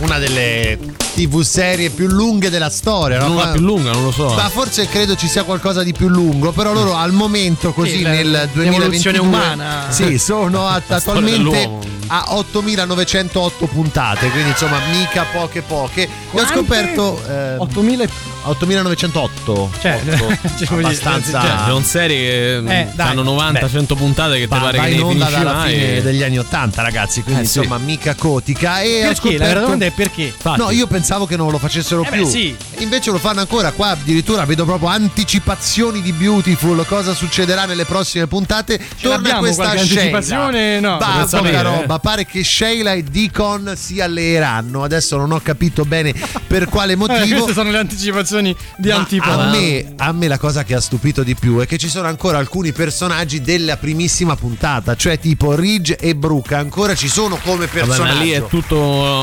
[0.00, 0.78] una delle
[1.14, 3.18] TV serie più lunghe della storia.
[3.18, 3.38] Non no?
[3.42, 4.32] la più lunga, non lo so.
[4.34, 8.02] Ma forse credo ci sia qualcosa di più lungo, però loro al momento così Sì,
[8.02, 9.86] nel 2022 l'evoluzione umana.
[9.90, 16.02] Sì, sono attualmente a 8908 puntate, quindi insomma mica poche poche.
[16.32, 19.70] E ho scoperto eh, 8000 8908.
[19.80, 20.00] Cioè,
[20.58, 23.08] cioè, abbastanza Cioè, sono serie che Eh, dai.
[23.10, 25.72] hanno 90-100 puntate che ti Va, pare che ne finisci dalla mai.
[25.74, 27.58] fine degli anni 80 ragazzi quindi Eh, sì.
[27.58, 29.38] insomma mica cotica e ho Perché?
[29.38, 30.22] La vera domanda è perché?
[30.24, 30.60] Infatti.
[30.60, 32.26] No, io pensavo che non lo facessero Eh beh, più.
[32.28, 32.56] sì.
[32.78, 33.72] Invece lo fanno ancora.
[33.72, 36.84] Qua addirittura vedo proprio anticipazioni di Beautiful.
[36.86, 38.78] Cosa succederà nelle prossime puntate?
[39.00, 40.80] Torna l'abbiamo questa anticipazione?
[40.80, 40.96] No.
[40.98, 41.98] Bah, poca roba.
[41.98, 44.82] Pare che Sheila e Deacon si alleeranno.
[44.82, 46.14] Adesso non ho capito bene
[46.46, 47.34] per quale Eh, motivo.
[47.36, 49.28] queste sono le anticipazioni di Ma Antipop.
[49.28, 52.08] a me, a me la cosa che ha stupito di più è che ci sono
[52.08, 57.66] ancora alcuni personaggi della primissima puntata, cioè tipo Ridge e Brooke, ancora ci sono come
[57.66, 58.16] Vabbè, personaggi.
[58.16, 58.76] ma lì è tutto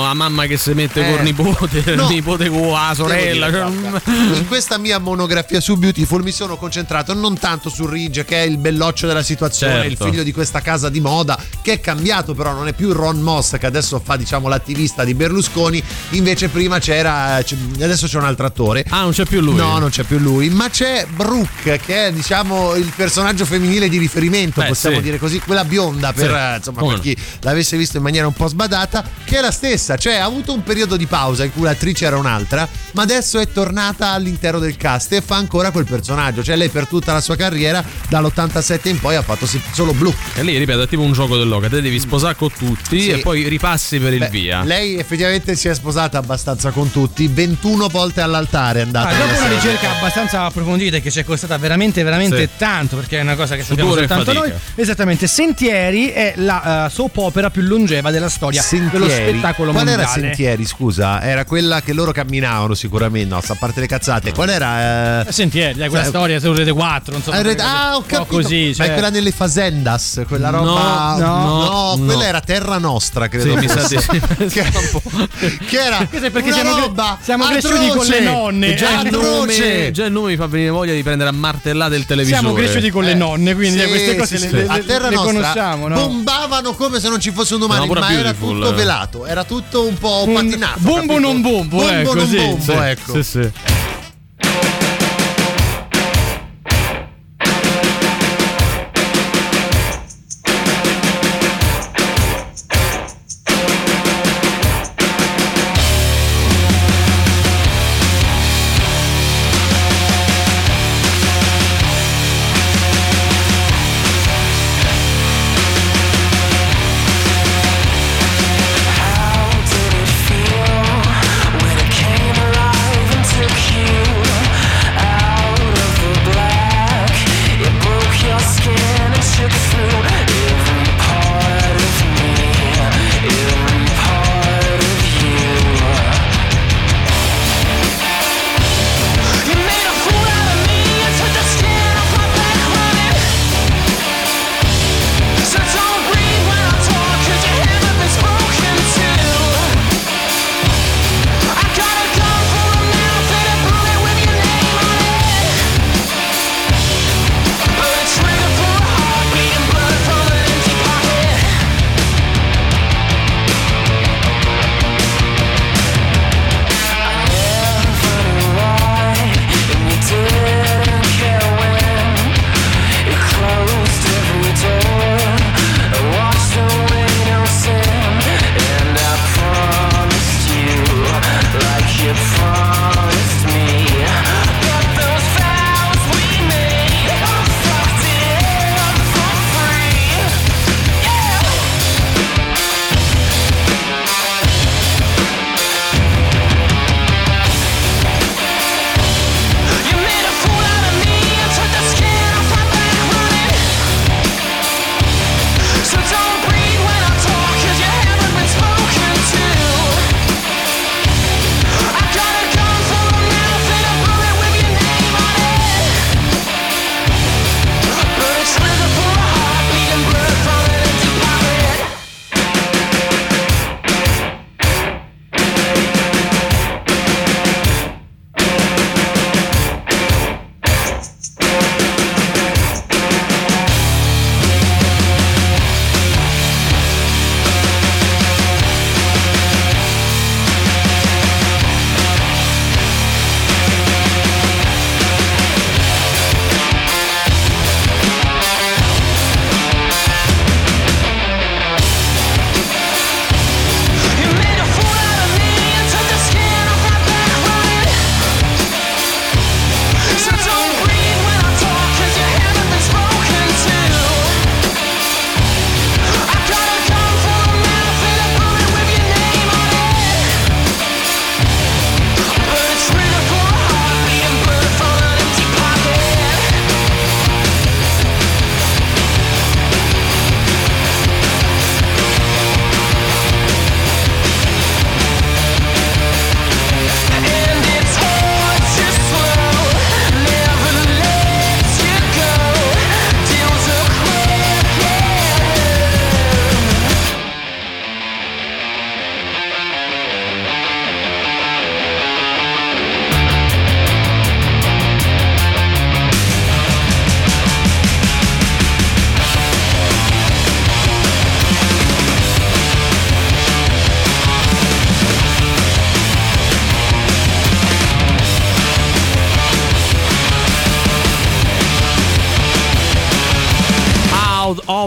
[0.03, 1.11] la mamma che si mette Eh.
[1.11, 2.07] col nipote, il No.
[2.07, 3.49] nipote con la sorella.
[3.49, 4.01] Dire,
[4.37, 8.45] In questa mia monografia su Beautiful mi sono concentrato non tanto su Ridge, che è
[8.45, 10.03] il belloccio della situazione, Certo.
[10.05, 13.19] il figlio di questa casa di moda, che è cambiato, però non è più Ron
[13.21, 15.81] Moss, che adesso fa diciamo l'attivista di Berlusconi.
[16.11, 17.35] Invece prima c'era.
[17.35, 18.85] adesso c'è un altro attore.
[18.89, 19.55] Ah, non c'è più lui.
[19.55, 23.97] No, non c'è più lui, ma c'è Brooke, che è diciamo il personaggio femminile di
[23.97, 25.01] riferimento, Beh, possiamo sì.
[25.03, 26.35] dire così, quella bionda per, Sì.
[26.35, 29.84] eh, insomma, per chi l'avesse visto in maniera un po' sbadata, che è la stessa,
[29.97, 33.47] cioè ha avuto un periodo di pausa in cui l'attrice era un'altra, ma adesso è
[33.51, 37.35] tornata all'interno del cast e fa ancora quel personaggio, cioè lei per tutta la sua
[37.35, 40.13] carriera dall'87 in poi ha fatto solo blu.
[40.35, 41.69] E lì, ripeto, è tipo un gioco dell'oca.
[41.69, 43.09] Te devi sposare con tutti Sì.
[43.09, 44.63] e poi ripassi per il Beh, via.
[44.63, 49.09] Lei effettivamente si è sposata abbastanza con tutti, 21 volte all'altare è andata.
[49.09, 52.49] Ah, dopo una ricerca abbastanza approfondita e che ci è costata veramente, veramente Sì.
[52.57, 54.51] tanto, perché è una cosa che sappiamo Sudore e soltanto noi.
[54.75, 59.31] Esattamente, Sentieri è la eh, soap opera più longeva della storia dello Sentieri.
[59.31, 60.01] spettacolo Qual mondiale.
[60.11, 61.21] era Sentieri, scusa?
[61.21, 64.31] Era quella che loro camminavano sicuramente, no, a parte le cazzate.
[64.33, 65.21] Qual era?
[65.23, 67.37] eh, Eh, Sentieri, dai, quella Cioè- storia su Rete 4, insomma.
[67.37, 68.25] Ah, quelle cose ah, ho capito.
[68.25, 71.15] così, Ma cioè- è quella nelle fazendas, quella roba.
[71.17, 72.21] No, no, quella no.
[72.23, 73.49] era Terra Nostra, credo.
[73.51, 74.63] Sì, mi sa di che,
[75.67, 78.67] che era Questo è perché una siamo roba siamo cresciuti con le nonne.
[78.73, 81.95] E già, il nome, già il nome mi fa venire voglia di prendere a martellate
[81.95, 82.39] il televisore.
[82.39, 84.55] Siamo cresciuti con le Eh, nonne, quindi sì, queste cose sì, le, sì.
[84.55, 85.95] le- a Terra le Nostra conosciamo, no?
[85.95, 89.63] bombavano come se non ci fosse un domani, No, ma era tutto velato, era tutto
[89.73, 90.79] un po' Un patinato.
[90.79, 93.13] bumbo non bumbo, Bumbo ecco, non sì, bumbo, Sì, ecco.
[93.13, 93.74] sì, sì.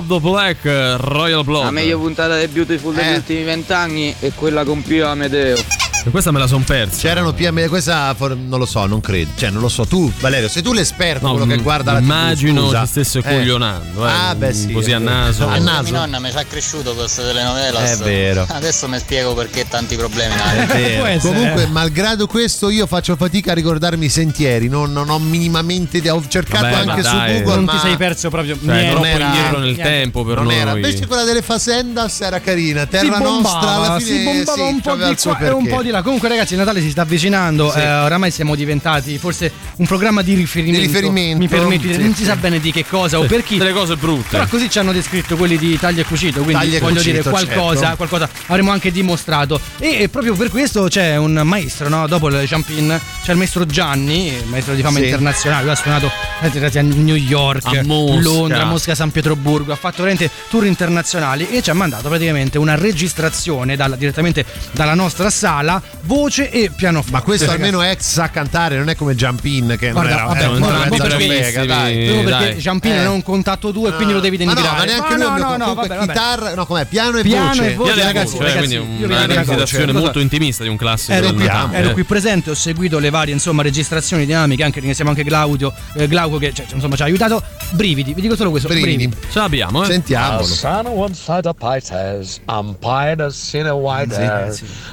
[0.09, 0.65] Blood Black,
[1.01, 1.65] Royal Blood.
[1.65, 5.78] La meglio puntata del Beautiful degli ultimi vent'anni è quella con Pio Amedeo.
[6.11, 6.97] Questa me la son persa.
[7.01, 9.31] C'erano PM, questa for- non lo so, non credo.
[9.37, 9.87] Cioè, non lo so.
[9.87, 12.81] Tu, Valerio, sei tu l'esperto, No, quello che m- guarda la TV, immagino scusa.
[12.83, 13.23] ci stesse Eh.
[13.23, 14.07] coglionando.
[14.07, 14.73] eh, Ah, beh, sì.
[14.73, 15.47] Così a naso.
[15.47, 15.93] A Mia naso.
[15.93, 17.85] nonna mi ci ha cresciuto questa telenovela.
[17.85, 18.47] È vero.
[18.49, 20.35] Adesso mi spiego perché tanti problemi.
[20.35, 21.05] È vero.
[21.05, 24.69] essere, Comunque, malgrado questo, io faccio fatica a ricordarmi i sentieri.
[24.69, 26.09] Non, non ho minimamente.
[26.11, 27.35] Ho cercato Vabbè, anche su dai.
[27.43, 27.55] Google.
[27.57, 28.91] Non ma ti sei perso proprio Cioè, niente.
[28.91, 29.83] troppo era- indietro nel niente.
[29.83, 30.57] tempo per non noi.
[30.57, 30.71] era.
[30.73, 32.87] Invece quella delle Facendas era carina.
[32.87, 35.67] Terra si bombava, Nostra alla fine si bombava sì, un po' di qua e un
[35.67, 35.98] po' di là.
[36.03, 37.71] Comunque, ragazzi, il Natale si sta avvicinando.
[37.71, 37.79] Sì.
[37.79, 40.81] eh, oramai siamo diventati forse un programma di riferimento.
[40.81, 42.01] Di riferimento, Mi permetti, sì.
[42.03, 43.59] non si sa bene di che cosa o per chi.
[43.59, 44.29] Delle cose brutte.
[44.31, 47.23] Però così ci hanno descritto quelli di Taglia e Cucito, quindi Taglia voglio Cucito, dire
[47.31, 47.97] qualcosa, certo.
[47.97, 49.61] qualcosa avremo anche dimostrato.
[49.79, 52.07] E, e proprio per questo c'è un maestro, no?
[52.07, 55.05] Dopo il Champin c'è il maestro Gianni, maestro di fama Sì.
[55.05, 58.21] internazionale, lui ha suonato a New York, A Mosca.
[58.21, 62.75] Londra, Mosca, San Pietroburgo, ha fatto veramente tour internazionali e ci ha mandato praticamente una
[62.75, 67.13] registrazione dalla- direttamente dalla nostra sala, voce e pianoforte.
[67.13, 70.27] Ma questo Ragazzi, almeno ex sa cantare, non è come Jumpin che Guarda, non era
[70.27, 72.05] vabbè, eh, guarda, una vabbè, mezza perché- ciofega, dai.
[72.07, 72.57] Proprio perché.
[72.57, 72.99] Giampino Eh.
[72.99, 74.79] non è un contatto 2 quindi lo devi Ma no, denigrare.
[74.79, 76.13] ma neanche lui no, mio no, no, comunque, vabbè, vabbè.
[76.13, 76.85] chitarra, no, com'è?
[76.87, 77.71] Piano e Piano voce.
[77.73, 80.69] e voce, Piano e ragazzi, voce, ragazzi, quindi io vi una cosa- molto intimista di
[80.69, 81.13] un classico.
[81.13, 81.93] Ero qui, ero eh.
[81.93, 86.39] qui presente, ho seguito le varie insomma, registrazioni dinamiche, anche ringraziamo anche Claudio, eh, Glauco
[86.39, 87.43] che cioè, insomma, ci ha aiutato.
[87.71, 88.69] Brividi, vi dico solo questo.
[88.69, 89.07] Brividi.
[89.09, 89.17] Brividi.
[89.31, 89.87] Ce l'abbiamo, eh?
[89.87, 90.45] Sentiamolo.
[90.45, 94.15] Sana one side of pies, I'm pied a sinner white.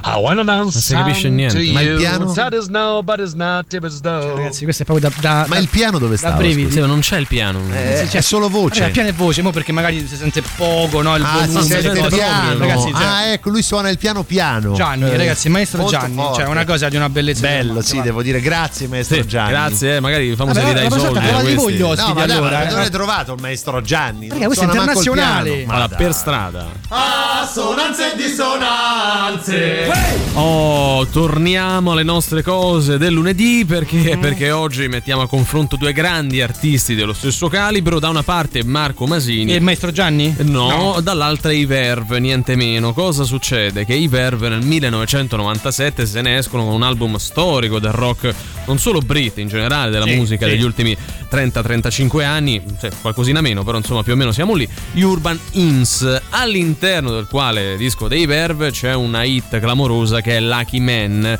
[0.04, 1.72] I wanna announce Non si capisce niente.
[1.72, 2.30] Ma il piano?
[2.30, 2.36] Is
[2.68, 4.34] no.
[4.34, 5.14] Ragazzi, questo è proprio da.
[5.20, 6.70] da Ma da- il piano dove brividi.
[6.70, 7.60] Sì, ma non c'è il piano.
[7.72, 8.80] Eh, Sì, cioè- è solo voce.
[8.80, 11.16] Ragazzi, piano e voce, mo perché magari si sente poco, no?
[11.16, 12.08] Il Ah, volume, si sente il piano.
[12.08, 14.72] proprio, ragazzi, cioè- ah, ecco, lui suona il piano piano.
[14.74, 16.40] Gianni, Eh, ragazzi, maestro Gianni, forte.
[16.42, 17.40] cioè una cosa di una bellezza.
[17.40, 19.48] Bello, sì, devo dire grazie maestro Sì, Gianni.
[19.50, 21.18] grazie, eh, magari fammi salire la i prossima soldi.
[21.18, 21.72] eh, trovate voi questi.
[21.72, 24.26] gli ospiti, No, ma dai, allora, ma dove hai trovato il maestro Gianni?
[24.28, 25.64] Perché questo è il internazionale.
[25.66, 25.96] Allora, dai.
[25.96, 26.66] per strada.
[26.88, 29.90] Assonanze e dissonanze.
[30.34, 30.65] Oh,
[31.10, 36.94] torniamo alle nostre cose del lunedì perché, perché oggi mettiamo a confronto due grandi artisti
[36.94, 37.98] dello stesso calibro.
[37.98, 39.52] Da una parte Marco Masini.
[39.52, 40.34] E il maestro Gianni?
[40.38, 42.92] No, dall'altra i Verve, niente meno.
[42.92, 43.84] Cosa succede?
[43.84, 48.34] Che i Verve nel 1997 se ne escono con un album storico del rock,
[48.66, 50.52] non solo brit in generale, della Sì, musica sì.
[50.52, 50.96] degli ultimi
[51.30, 54.68] 30-35 anni, cioè qualcosina meno, però insomma più o meno siamo lì.
[54.94, 60.80] Urban Ins, all'interno del quale disco dei Verve c'è una hit clamorosa che è Lucky
[60.80, 61.38] Man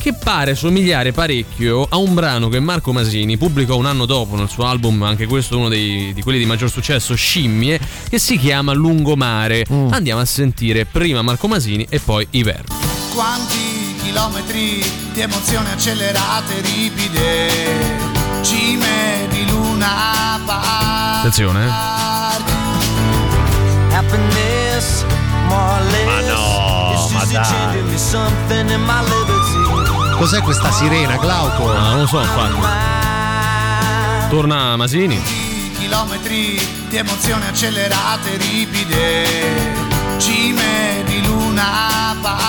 [0.00, 4.48] che pare somigliare parecchio a un brano che Marco Masini pubblicò un anno dopo nel
[4.48, 8.72] suo album, anche questo uno dei, di quelli di maggior successo, Scimmie, che si chiama
[8.72, 9.64] Lungomare.
[9.90, 12.74] Andiamo a sentire prima Marco Masini e poi i Verve.
[13.14, 17.48] Quanti chilometri di emozioni accelerate, ripide,
[18.42, 21.18] cime di luna park.
[21.18, 21.70] Attenzione, eh.
[23.94, 25.04] Happiness,
[25.46, 26.04] more or less.
[26.06, 26.71] Ma no,
[27.12, 27.94] ma dai.
[30.16, 31.72] Cos'è questa sirena, Glauco?
[31.72, 32.60] No, non lo so, infatti.
[34.28, 35.20] Torna Masini.
[35.78, 39.26] Chilometri di emozioni accelerate, ripide,
[40.18, 42.40] cime di luna park.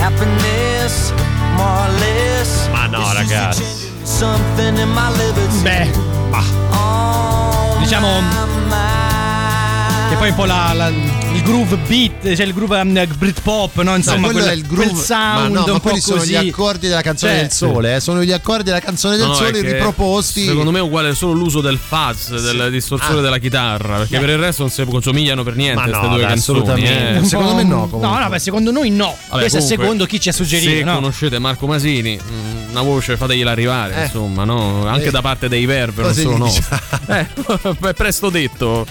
[0.00, 1.12] Happiness,
[1.56, 2.68] more or less.
[2.70, 3.62] Ma no, ragazzi.
[3.62, 5.62] changing me Something in my liberty.
[5.62, 5.90] Beh,
[6.70, 8.22] Oh, diciamo
[10.14, 13.96] che poi un po' la, la- il groove beat, cioè il groove um, Britpop, no?
[13.96, 16.00] Insomma, No, quello quel, è il groove, quel sound ma no, ma un po' quelli
[16.00, 16.30] sono così.
[16.30, 19.34] gli accordi della canzone Cioè, del sole, eh, sono gli accordi della canzone del No,
[19.34, 20.44] sole riproposti.
[20.44, 23.22] Secondo me è uguale solo l'uso del fuzz, del distorsore Ah.
[23.22, 26.18] della chitarra, perché per il resto non si consomigliano per niente Ma no, queste due
[26.18, 26.58] dai, canzoni.
[26.60, 27.18] assolutamente.
[27.18, 27.24] eh.
[27.24, 28.08] Secondo me no, comunque.
[28.08, 29.16] No, no, beh, secondo noi no.
[29.28, 30.70] Vabbè, Questo è secondo chi ci ha suggerito.
[30.70, 30.94] Se no?
[30.94, 34.02] conoscete Marco Masini, mh, una voce fategliela arrivare, Eh.
[34.04, 34.86] insomma, no?
[34.86, 35.10] Anche Eh.
[35.10, 36.52] da parte dei Verve, non Così solo no.
[37.08, 38.86] Eh, presto detto.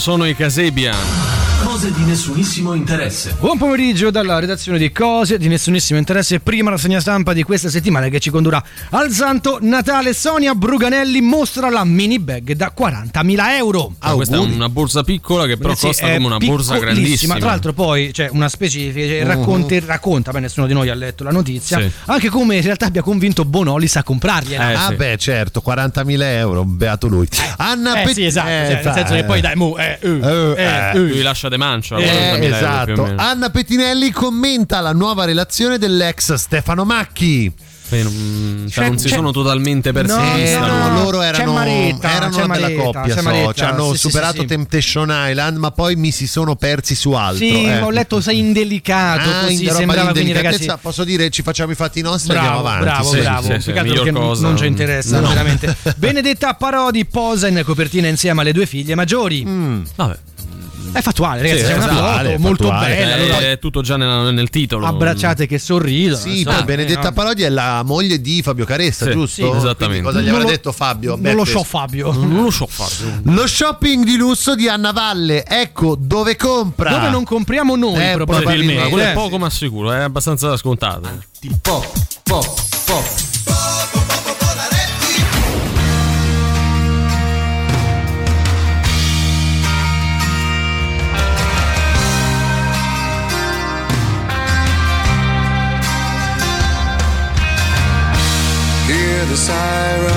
[0.00, 1.29] Sono i Casebian.
[1.90, 3.34] Cose di nessunissimo interesse.
[3.40, 6.38] Buon pomeriggio dalla redazione di Cose di nessunissimo interesse.
[6.38, 10.14] Prima rassegna stampa di questa settimana che ci condurrà al Santo Natale.
[10.14, 13.94] Sonia Bruganelli mostra la mini bag da 40.000 euro.
[13.98, 17.38] Ah, questa è una borsa piccola che però Ragazzi, costa come una borsa grandissima.
[17.38, 19.06] Tra l'altro, poi c'è una specifica.
[19.08, 21.80] cioè, racconti- racconta, beh, nessuno di noi ha letto la notizia.
[21.80, 21.90] Sì.
[22.04, 24.70] Anche come in realtà abbia convinto Bonolis a comprargliela.
[24.70, 27.26] Eh, ah, beh, certo, 40.000 euro, beato lui.
[27.56, 30.06] Anna eh, Pet- sì, esatto, eh, cioè, nel senso che poi dai, mu, eh, uh,
[30.06, 30.98] Eh, eh, eh.
[30.98, 31.06] uh.
[31.08, 31.96] Lui lascia de mancia.
[31.96, 33.14] Eh, 40.000 euro più o esatto.
[33.22, 37.52] Anna Pettinelli commenta la nuova relazione dell'ex Stefano Macchi.
[37.90, 40.60] Beh, non, cioè, non si sono totalmente persi No, vista.
[40.64, 41.02] no, no?
[41.02, 44.40] loro erano, Maretta, erano una bella Maretta, coppia, c'è so, ci hanno sì, superato sì,
[44.42, 44.46] sì.
[44.46, 47.38] Temptation Island, ma poi mi si sono persi su altro.
[47.44, 47.80] Sì, eh.
[47.80, 50.72] ho letto sei indelicato, Ah, così in sembrava di quindi ragazzi.
[50.80, 52.84] posso dire ci facciamo i fatti nostri e Bravo, andiamo avanti.
[52.84, 53.20] bravo, sì.
[53.22, 53.60] bravo.
[53.60, 54.46] sì, perché cosa.
[54.46, 55.26] non ci interessa No.
[55.30, 55.76] veramente.
[55.98, 59.42] Benedetta Parodi posa in copertina insieme alle due figlie maggiori.
[59.96, 60.18] Vabbè.
[60.92, 62.94] È fattuale, ragazzi, Sì, è una fattuale, foto molto fattuale.
[62.96, 63.08] bella.
[63.16, 64.86] Eh, allora, È tutto già nel, nel titolo.
[64.86, 66.16] abbracciate che sorridono.
[66.16, 69.52] Sì, poi Benedetta eh, Parodi è la moglie di Fabio Caressa, Sì, giusto?
[69.52, 70.02] sì, esattamente.
[70.02, 71.10] Quindi cosa gli Non avrà detto Fabio?
[71.12, 72.12] Non Beh, lo so Fabio.
[72.12, 73.20] Non lo so fare.
[73.22, 76.90] Lo shopping di lusso di Anna Valle, ecco dove compra.
[76.90, 78.42] Dove non compriamo noi, Eh, probabilmente.
[78.42, 78.88] Probabilmente.
[78.90, 79.14] Quello è Eh.
[79.14, 81.08] poco ma sicuro, è abbastanza scontato.
[81.62, 81.86] Pop,
[82.24, 82.46] pop,
[82.84, 83.04] pop.
[99.30, 100.10] The siren.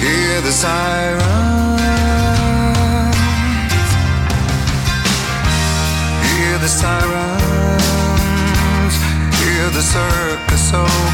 [0.00, 1.20] Hear the siren.
[6.28, 7.34] Hear the sirens.
[9.40, 11.11] Hear the circus so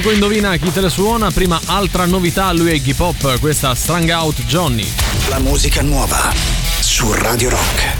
[0.00, 4.08] poco indovina chi te le suona, prima altra novità, lui è Hip Hop, questa Strung
[4.10, 4.88] Out Johnny.
[5.28, 6.32] La musica nuova
[6.78, 7.97] su Radio Rock.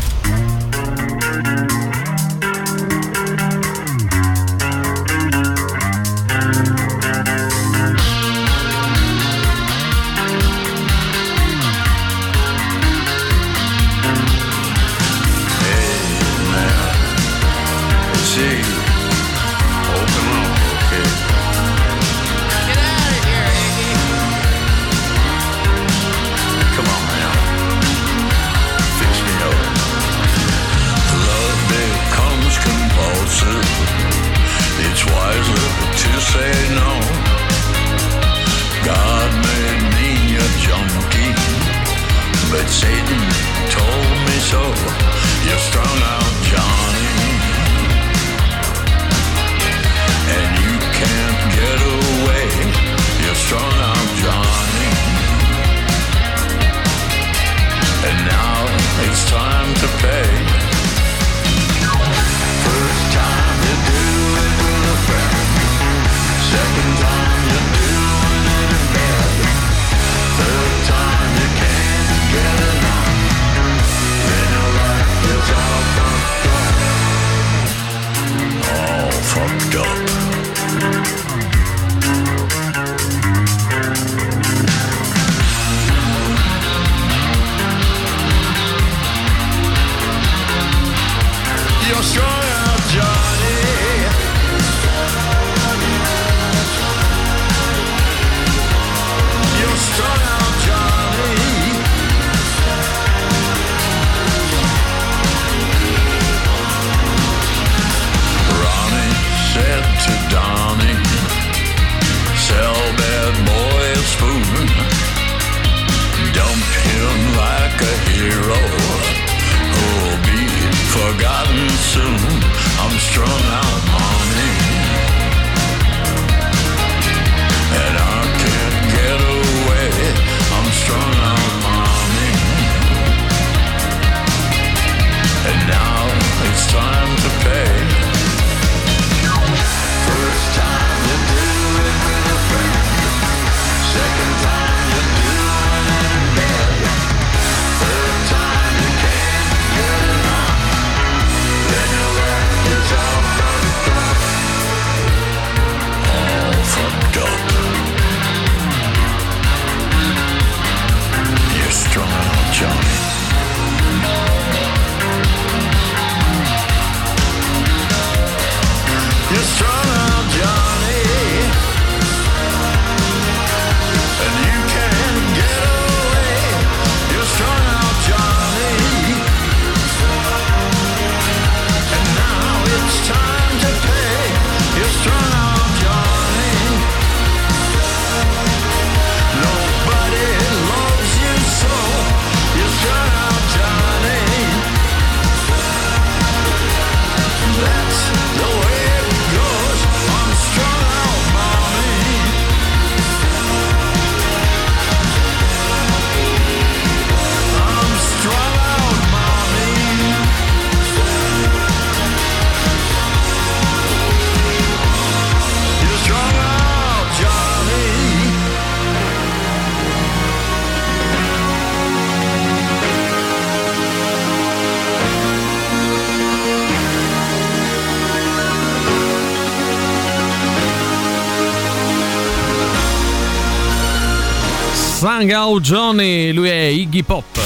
[234.99, 237.39] Sang Out Johnny, lui è Iggy Pop.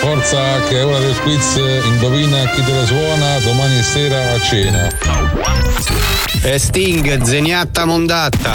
[0.00, 4.88] Forza che è ora del quiz, indovina chi te la suona domani sera a cena.
[6.42, 8.54] E Sting, zeniatta mondatta.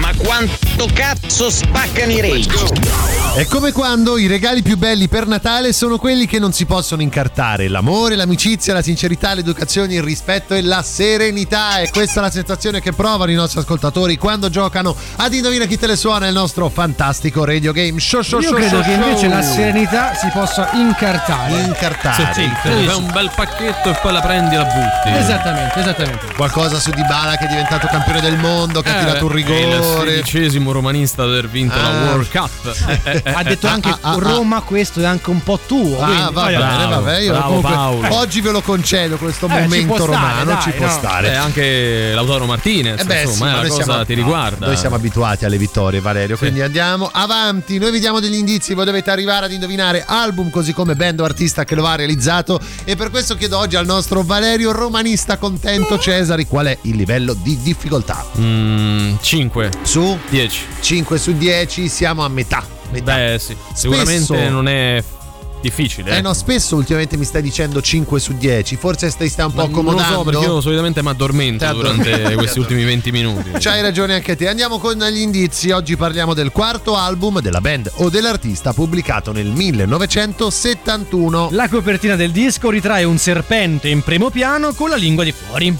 [0.00, 3.19] Ma quanto cazzo spaccano i rage?
[3.32, 7.00] È come quando i regali più belli per Natale sono quelli che non si possono
[7.00, 7.68] incartare.
[7.68, 11.78] L'amore, l'amicizia, la sincerità, l'educazione, il rispetto e la serenità.
[11.78, 15.78] E questa è la sensazione che provano i nostri ascoltatori quando giocano ad Indovina chi
[15.78, 18.94] te le suona il nostro fantastico radio game show show Io show credo show, che
[19.00, 19.08] show.
[19.08, 21.60] invece la serenità si possa incartare.
[21.62, 22.32] Incartare.
[22.34, 25.16] Sì, sì, fai un bel pacchetto e poi la prendi e la butti.
[25.18, 26.26] Esattamente, esattamente.
[26.34, 29.38] Qualcosa su Dybala che è diventato campione del mondo, che ha Eh, tirato un È
[29.38, 30.14] il rigore.
[30.16, 31.82] sedicesimo romanista ad aver vinto Ah.
[31.82, 32.98] la World Cup.
[33.04, 33.70] Eh, ha detto eh.
[33.70, 36.00] anche ah, ah, Roma, questo è anche un po' tuo.
[36.00, 38.14] Ah, quindi- va bene, vabbè, io bravo comunque Paolo.
[38.16, 40.92] oggi ve lo concedo questo Eh, ci momento stare, romano, dai, ci può no.
[40.92, 41.28] stare.
[41.30, 44.66] Eh, anche Lautaro Martinez, Eh beh, insomma, sì, è ma una cosa siamo- ti riguarda.
[44.66, 46.36] Noi siamo abituati alle vittorie, Valerio.
[46.36, 47.78] Quindi andiamo avanti.
[47.78, 48.74] Noi vi diamo degli indizi.
[48.74, 52.60] Voi dovete arrivare ad indovinare album, così come band o artista che lo ha realizzato.
[52.84, 57.34] E per questo chiedo oggi al nostro Valerio Romanista Contento Cesari qual è il livello
[57.34, 58.24] di difficoltà.
[59.20, 60.66] 5 su 10.
[60.80, 62.79] 5 su 10, siamo a metà.
[62.90, 63.16] Metà.
[63.16, 65.02] Beh, sì, sicuramente Spesso- non è
[65.60, 66.16] difficile.
[66.16, 69.66] Eh no, spesso ultimamente mi stai dicendo 5 su 10, forse stai, stai un po'
[69.66, 70.16] Ma non lo accomodando.
[70.16, 73.50] so perché io solitamente mi addormento durante questi ultimi 20 minuti.
[73.58, 74.48] C'hai ragione anche te.
[74.48, 75.70] Andiamo con gli indizi.
[75.70, 81.48] Oggi parliamo del quarto album della band o dell'artista pubblicato nel 1971.
[81.52, 85.76] La copertina del disco ritrae un serpente in primo piano con la lingua di fuori.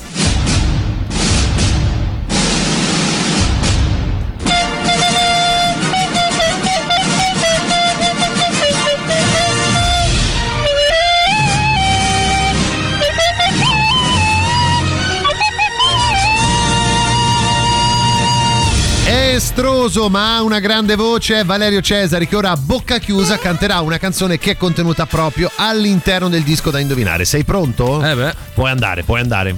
[19.61, 23.99] Filostroso ma ha una grande voce Valerio Cesari che ora a bocca chiusa canterà una
[23.99, 27.27] canzone che è contenuta proprio all'interno del disco da indovinare.
[27.27, 28.03] Sei pronto?
[28.03, 28.35] Eh beh.
[28.55, 29.55] Puoi andare, puoi andare.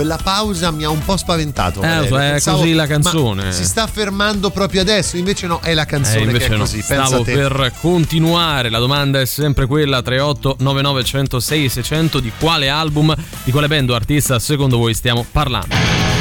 [0.00, 1.82] Quella pausa mi ha un po' spaventato.
[1.82, 2.16] Eh, Valerio.
[2.36, 3.52] è così la canzone.
[3.52, 6.62] Si sta fermando proprio adesso, invece no, è la Eh, canzone invece che è no.
[6.62, 6.80] così.
[6.80, 8.70] Stavo per continuare.
[8.70, 12.18] La domanda è sempre quella: 38 99 106 600.
[12.20, 13.14] Di quale album,
[13.44, 16.19] di quale band o artista secondo voi stiamo parlando?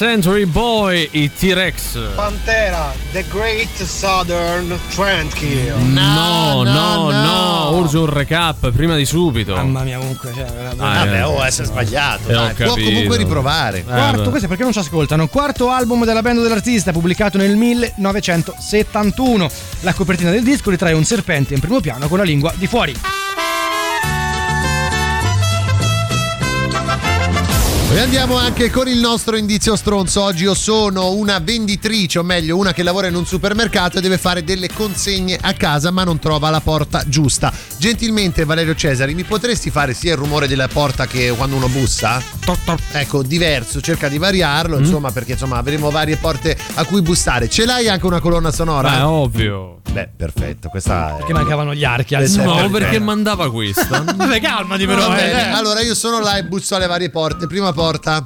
[0.00, 1.98] Century Boy, i T-Rex.
[2.14, 5.74] Pantera, The Great Southern Trendkill.
[5.92, 9.54] No, no, no, urge un recap prima di subito.
[9.54, 10.32] Mamma mia, comunque.
[10.34, 11.22] Cioè, veramente- Ah, Vabbè, eh.
[11.24, 12.30] oh, essere sbagliato.
[12.30, 12.54] Eh, ho dai.
[12.54, 13.84] Può comunque riprovare.
[13.84, 14.28] Quarto, beh.
[14.30, 15.28] questo è perché non ci ascoltano.
[15.28, 19.50] Quarto album della band dell'artista, pubblicato nel 1971.
[19.80, 23.19] La copertina del disco ritrae un serpente in primo piano con la lingua di fuori.
[27.92, 30.22] E andiamo anche con il nostro indizio stronzo.
[30.22, 34.16] Oggi io sono una venditrice, o meglio, una che lavora in un supermercato e deve
[34.16, 37.52] fare delle consegne a casa, ma non trova la porta giusta.
[37.78, 42.22] Gentilmente, Valerio Cesari, mi potresti fare sia il rumore della porta che quando uno bussa?
[42.92, 44.84] Ecco, diverso, cerca di variarlo, Mm.
[44.84, 47.48] insomma, perché insomma avremo varie porte a cui bussare.
[47.48, 48.88] Ce l'hai anche una colonna sonora?
[48.90, 49.80] Beh, ovvio.
[49.90, 51.16] Beh, perfetto, questa è.
[51.16, 54.04] Perché mancavano gli archi al è No, perché mandava questa?
[54.06, 55.08] Vabbè, calmati però.
[55.08, 55.50] Va bene, eh.
[55.50, 57.48] allora io sono là e busso alle varie porte.
[57.48, 58.20] Prima porta.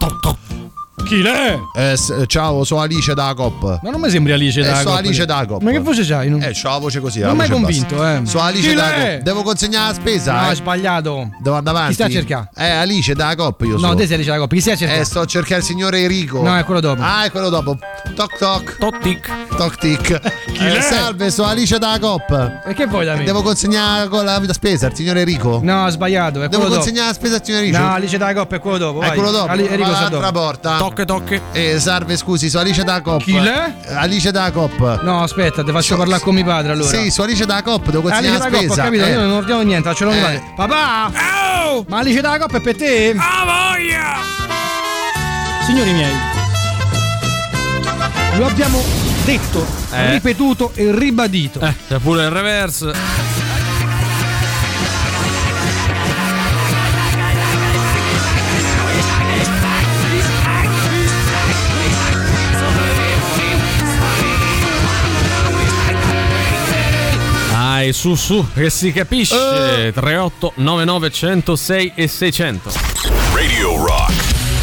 [1.02, 1.58] Chi l'è?
[1.76, 3.80] Eh, s- ciao, sono Alice da Cop.
[3.82, 4.98] Ma non mi sembri Alice Eh, da sono Cop.
[5.04, 5.60] Alice da Cop.
[5.60, 6.30] Ma che voce c'hai?
[6.30, 7.20] Non, Eh, c'ho la voce così.
[7.20, 8.20] non mi hai convinto, bassa.
[8.22, 8.26] eh.
[8.26, 9.14] Sono Alice Chi da l'è?
[9.16, 9.22] Cop.
[9.24, 10.32] Devo consegnare la spesa?
[10.32, 10.48] No, eh?
[10.48, 11.30] hai sbagliato.
[11.40, 11.94] Devo andare avanti.
[11.96, 12.50] Chi sta a cercare?
[12.56, 13.88] Eh, Alice da Cop io sono.
[13.88, 14.50] No, te sei Alice da Cop.
[14.52, 15.00] Chi stai a cercare?
[15.00, 16.42] Eh, sto a cercare il signore Enrico.
[16.42, 17.02] No, è quello dopo.
[17.02, 17.76] Ah, è quello dopo.
[18.14, 18.76] Toc toc.
[18.78, 19.30] Toc tic.
[19.56, 20.20] Toc tic.
[20.54, 22.60] Chi Eh, salve, sono Alice da Cop.
[22.66, 23.24] E che vuoi da me?
[23.24, 25.60] Devo consegnare con la spesa al signore Enrico.
[25.62, 26.38] No, sbagliato.
[26.40, 26.76] È Devo quello dopo.
[26.76, 27.82] consegnare la spesa al signore Enrico.
[27.82, 29.00] No, Alice da Cop è quello dopo.
[29.02, 29.16] È vai.
[29.16, 29.50] quello dopo.
[29.50, 30.30] Ali- Enrico sta dopo.
[30.32, 30.76] porta.
[30.84, 31.40] Tocche, tocche.
[31.52, 33.22] Eh, salve, scusi, sono Alice da Cop.
[33.22, 33.74] Chi l'è?
[33.94, 35.00] Alice da Cop.
[35.02, 36.88] No, aspetta, ti faccio parlare con mio padre allora.
[36.88, 38.82] Sì, sono Alice da Cop, devo da la Cop, ho spesa.
[38.82, 39.10] capito, Eh.
[39.12, 40.20] io non ordino niente, faccio Eh.
[40.20, 40.42] padre.
[40.54, 41.10] Papà!
[41.88, 43.14] Ma Alice da Cop è per te?
[43.16, 44.16] Ah, voglia!
[45.64, 46.12] Signori miei,
[48.36, 48.82] lo abbiamo
[49.24, 50.10] detto, Eh.
[50.10, 51.60] ripetuto e ribadito.
[51.60, 52.92] Eh, c'è pure il reverse.
[67.74, 69.90] Dai, su su, che si capisce.
[69.92, 72.70] 38 99 106 e 600.
[73.34, 74.12] Radio Rock.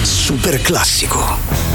[0.01, 1.70] Super classico.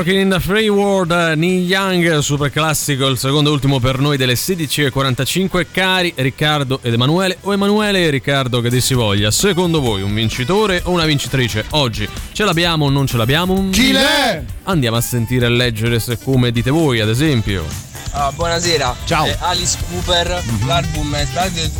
[0.00, 4.16] Rocking in the Free World, Neil Young, super classico, il secondo e ultimo per noi
[4.16, 5.66] delle 16.45.
[5.70, 10.14] Cari Riccardo ed Emanuele, o Emanuele e Riccardo che dir si voglia, secondo voi un
[10.14, 11.66] vincitore o una vincitrice?
[11.72, 13.68] Oggi ce l'abbiamo o non ce l'abbiamo?
[13.72, 14.42] Chi l'è?
[14.62, 17.66] Andiamo a sentire e leggere se come dite voi, ad esempio.
[18.12, 18.96] Ah, buonasera.
[19.04, 19.26] Ciao.
[19.26, 21.26] Eh, Alice Cooper, l'album è.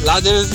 [0.03, 0.47] Ladder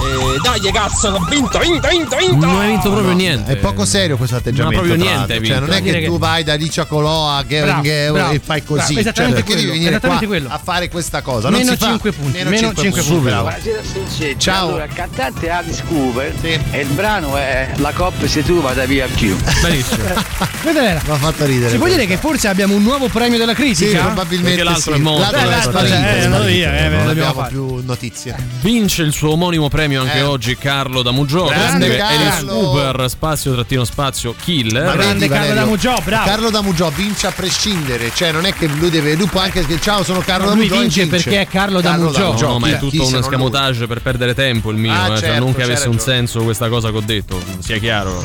[0.00, 2.46] eh, dai cazzo, che ho vinto, vinto, vinto, vinto!
[2.46, 3.52] Non hai vinto proprio niente.
[3.52, 4.80] È poco serio questo atteggiamento.
[4.80, 5.60] Ma proprio niente Cioè, vinto.
[5.60, 8.94] non è che Direi tu che- vai da Licia Colò a Gering e fai così.
[8.94, 10.48] bravo, esattamente cioè, perché quello, devi venire esattamente qua quello.
[10.54, 11.48] a fare questa cosa?
[11.48, 11.86] Non Meno si fa.
[11.88, 13.14] cinque punti, meno cinque cinque punti.
[13.14, 13.24] punti.
[13.28, 13.50] Bravo.
[13.62, 14.38] Buonasera.
[14.38, 14.68] Ciao.
[14.68, 16.34] Allora, il cantante è Alice Cooper
[16.70, 19.36] e il brano è La coppa se tu vada via più.
[19.62, 20.04] Benissimo.
[20.68, 21.70] Mi ha fatto ridere.
[21.70, 24.02] Si può dire che forse abbiamo un nuovo premio della Sì, critica?
[24.02, 24.98] probabilmente Perché l'altro sì.
[24.98, 25.20] è morto.
[25.20, 28.36] L'altro Eh, è sparito, eh, non eh, non abbiamo più notizie.
[28.60, 30.22] Vince il suo omonimo premio anche Eh.
[30.22, 31.44] oggi Carlo da Mugio.
[31.46, 32.24] Grande Scrive Carlo.
[32.26, 34.84] Alice Cooper, spazio trattino spazio, killer.
[34.84, 36.24] Ma Grande vedi, Carlo Valerio, Damugio, bravo.
[36.28, 39.80] Carlo Damugio vince a prescindere, cioè non è che lui deve, lui può anche dire
[39.80, 42.32] ciao sono Carlo No, lui Damugio e vince perché è Carlo Damugio.
[42.32, 45.18] No, no, ma è tutto un escamotage per perdere tempo il mio, Ah, eh, cioè
[45.20, 46.16] certo, non che c'hai avesse un ragione.
[46.16, 48.22] senso questa cosa che ho detto, sia chiaro.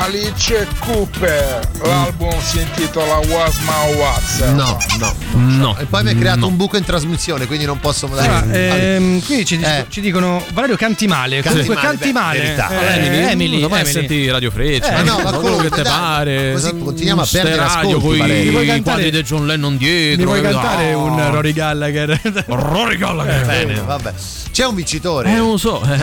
[0.00, 4.38] Alice Cooper, l'album si intitola Was My What's.
[4.54, 5.76] No, no, No.
[5.78, 6.46] E poi mi hai creato no.
[6.48, 8.94] un buco in trasmissione, quindi non posso dare.
[8.94, 9.86] ehm, qui ci, Eh.
[9.88, 11.42] ci dicono Valerio canti male.
[11.42, 12.38] Canti Comunque male, canti beh, male.
[12.40, 12.68] verità.
[12.70, 13.90] Eh, Emily, Emily, non Emily.
[13.92, 16.52] senti Radio Freccia, Eh, no, ma quello che te pare.
[16.52, 20.30] così continuiamo a perdere radio, ascolti, poi i quadri di John Lennon dietro.
[20.32, 20.96] Mi vuoi cantare Ah.
[20.96, 22.20] un Rory Gallagher?
[22.46, 23.44] Rory Gallagher.
[23.46, 24.12] Bene, vabbè.
[24.52, 25.30] C'è un vincitore.
[25.32, 25.82] Eh, non lo so.
[25.82, 25.98] eh.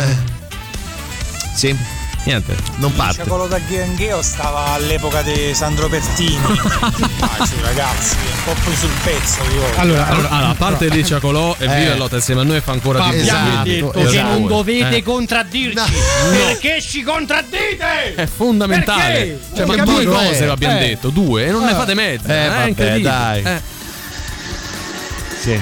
[1.55, 1.94] Sì.
[2.25, 2.55] Niente.
[2.77, 3.23] Non parte.
[3.23, 6.39] quello da Ghengheo stava all'epoca di Sandro Pertini.
[7.45, 9.63] Su, ragazzi, un po' più sul pezzo io.
[9.79, 11.67] Allora, Allora, allora, a parte di Ciacolò e Eh.
[11.79, 13.19] vive lotta insieme a noi fa ancora di più.
[13.19, 14.09] Abbiamo Esatto, detto esatto.
[14.11, 15.03] che non dovete Eh.
[15.03, 15.93] contraddirci.
[16.31, 18.15] Perché ci contraddite?
[18.15, 19.03] È fondamentale.
[19.03, 19.39] Perché?
[19.55, 20.47] Cioè, ma due cose è?
[20.47, 20.87] abbiamo Eh.
[20.87, 22.27] detto, due, e non ne fate mezza.
[22.33, 23.03] Eh, è vabbè, incredibile.
[23.09, 23.43] dai.
[23.43, 23.61] Eh.
[25.41, 25.59] Sì.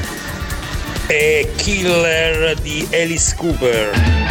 [1.07, 4.22] È Killer di Alice Cooper.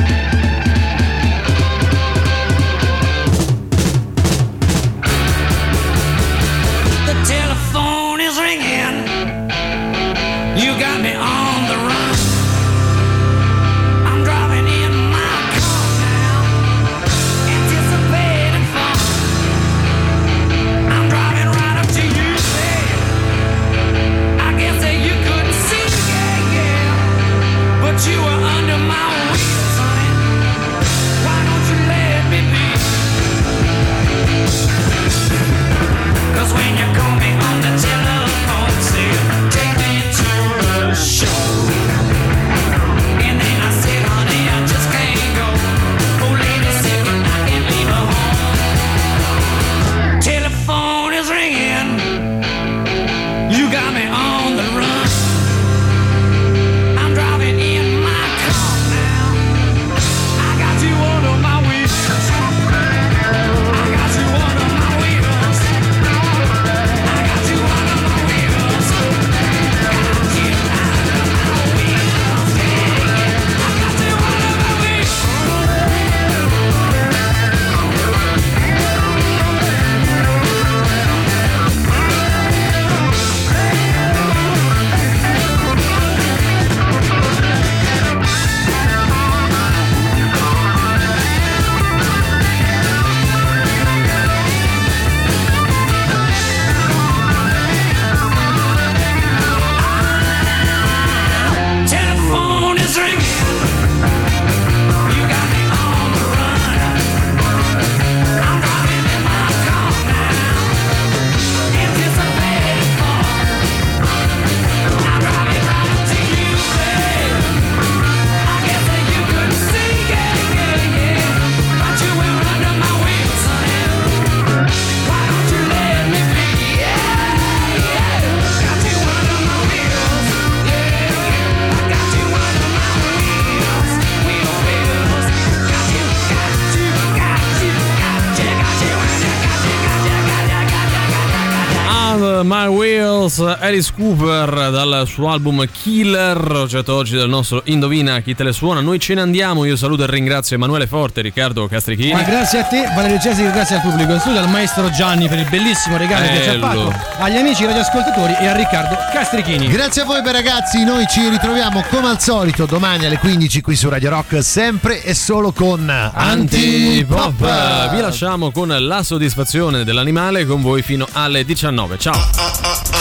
[143.62, 148.80] Alice Cooper dal suo album Killer, oggetto oggi del nostro Indovina chi te le suona.
[148.80, 152.12] Noi ce ne andiamo, io saluto e ringrazio Emanuele Forte, Riccardo Castrichini.
[152.12, 155.38] Ma grazie a te, Valerio Cesi, grazie al pubblico in studio, al maestro Gianni per
[155.38, 156.90] il bellissimo regalo che ci ha Bello.
[156.90, 159.68] fatto, agli amici radioascoltatori e a Riccardo Castrichini.
[159.68, 163.76] Grazie a voi beh, ragazzi, noi ci ritroviamo come al solito domani alle 15 qui
[163.76, 167.42] su Radio Rock, sempre e solo con Antipop.
[167.42, 167.90] Antipop.
[167.94, 171.96] Vi lasciamo con la soddisfazione dell'animale con voi fino alle 19.
[171.98, 172.91] Ciao.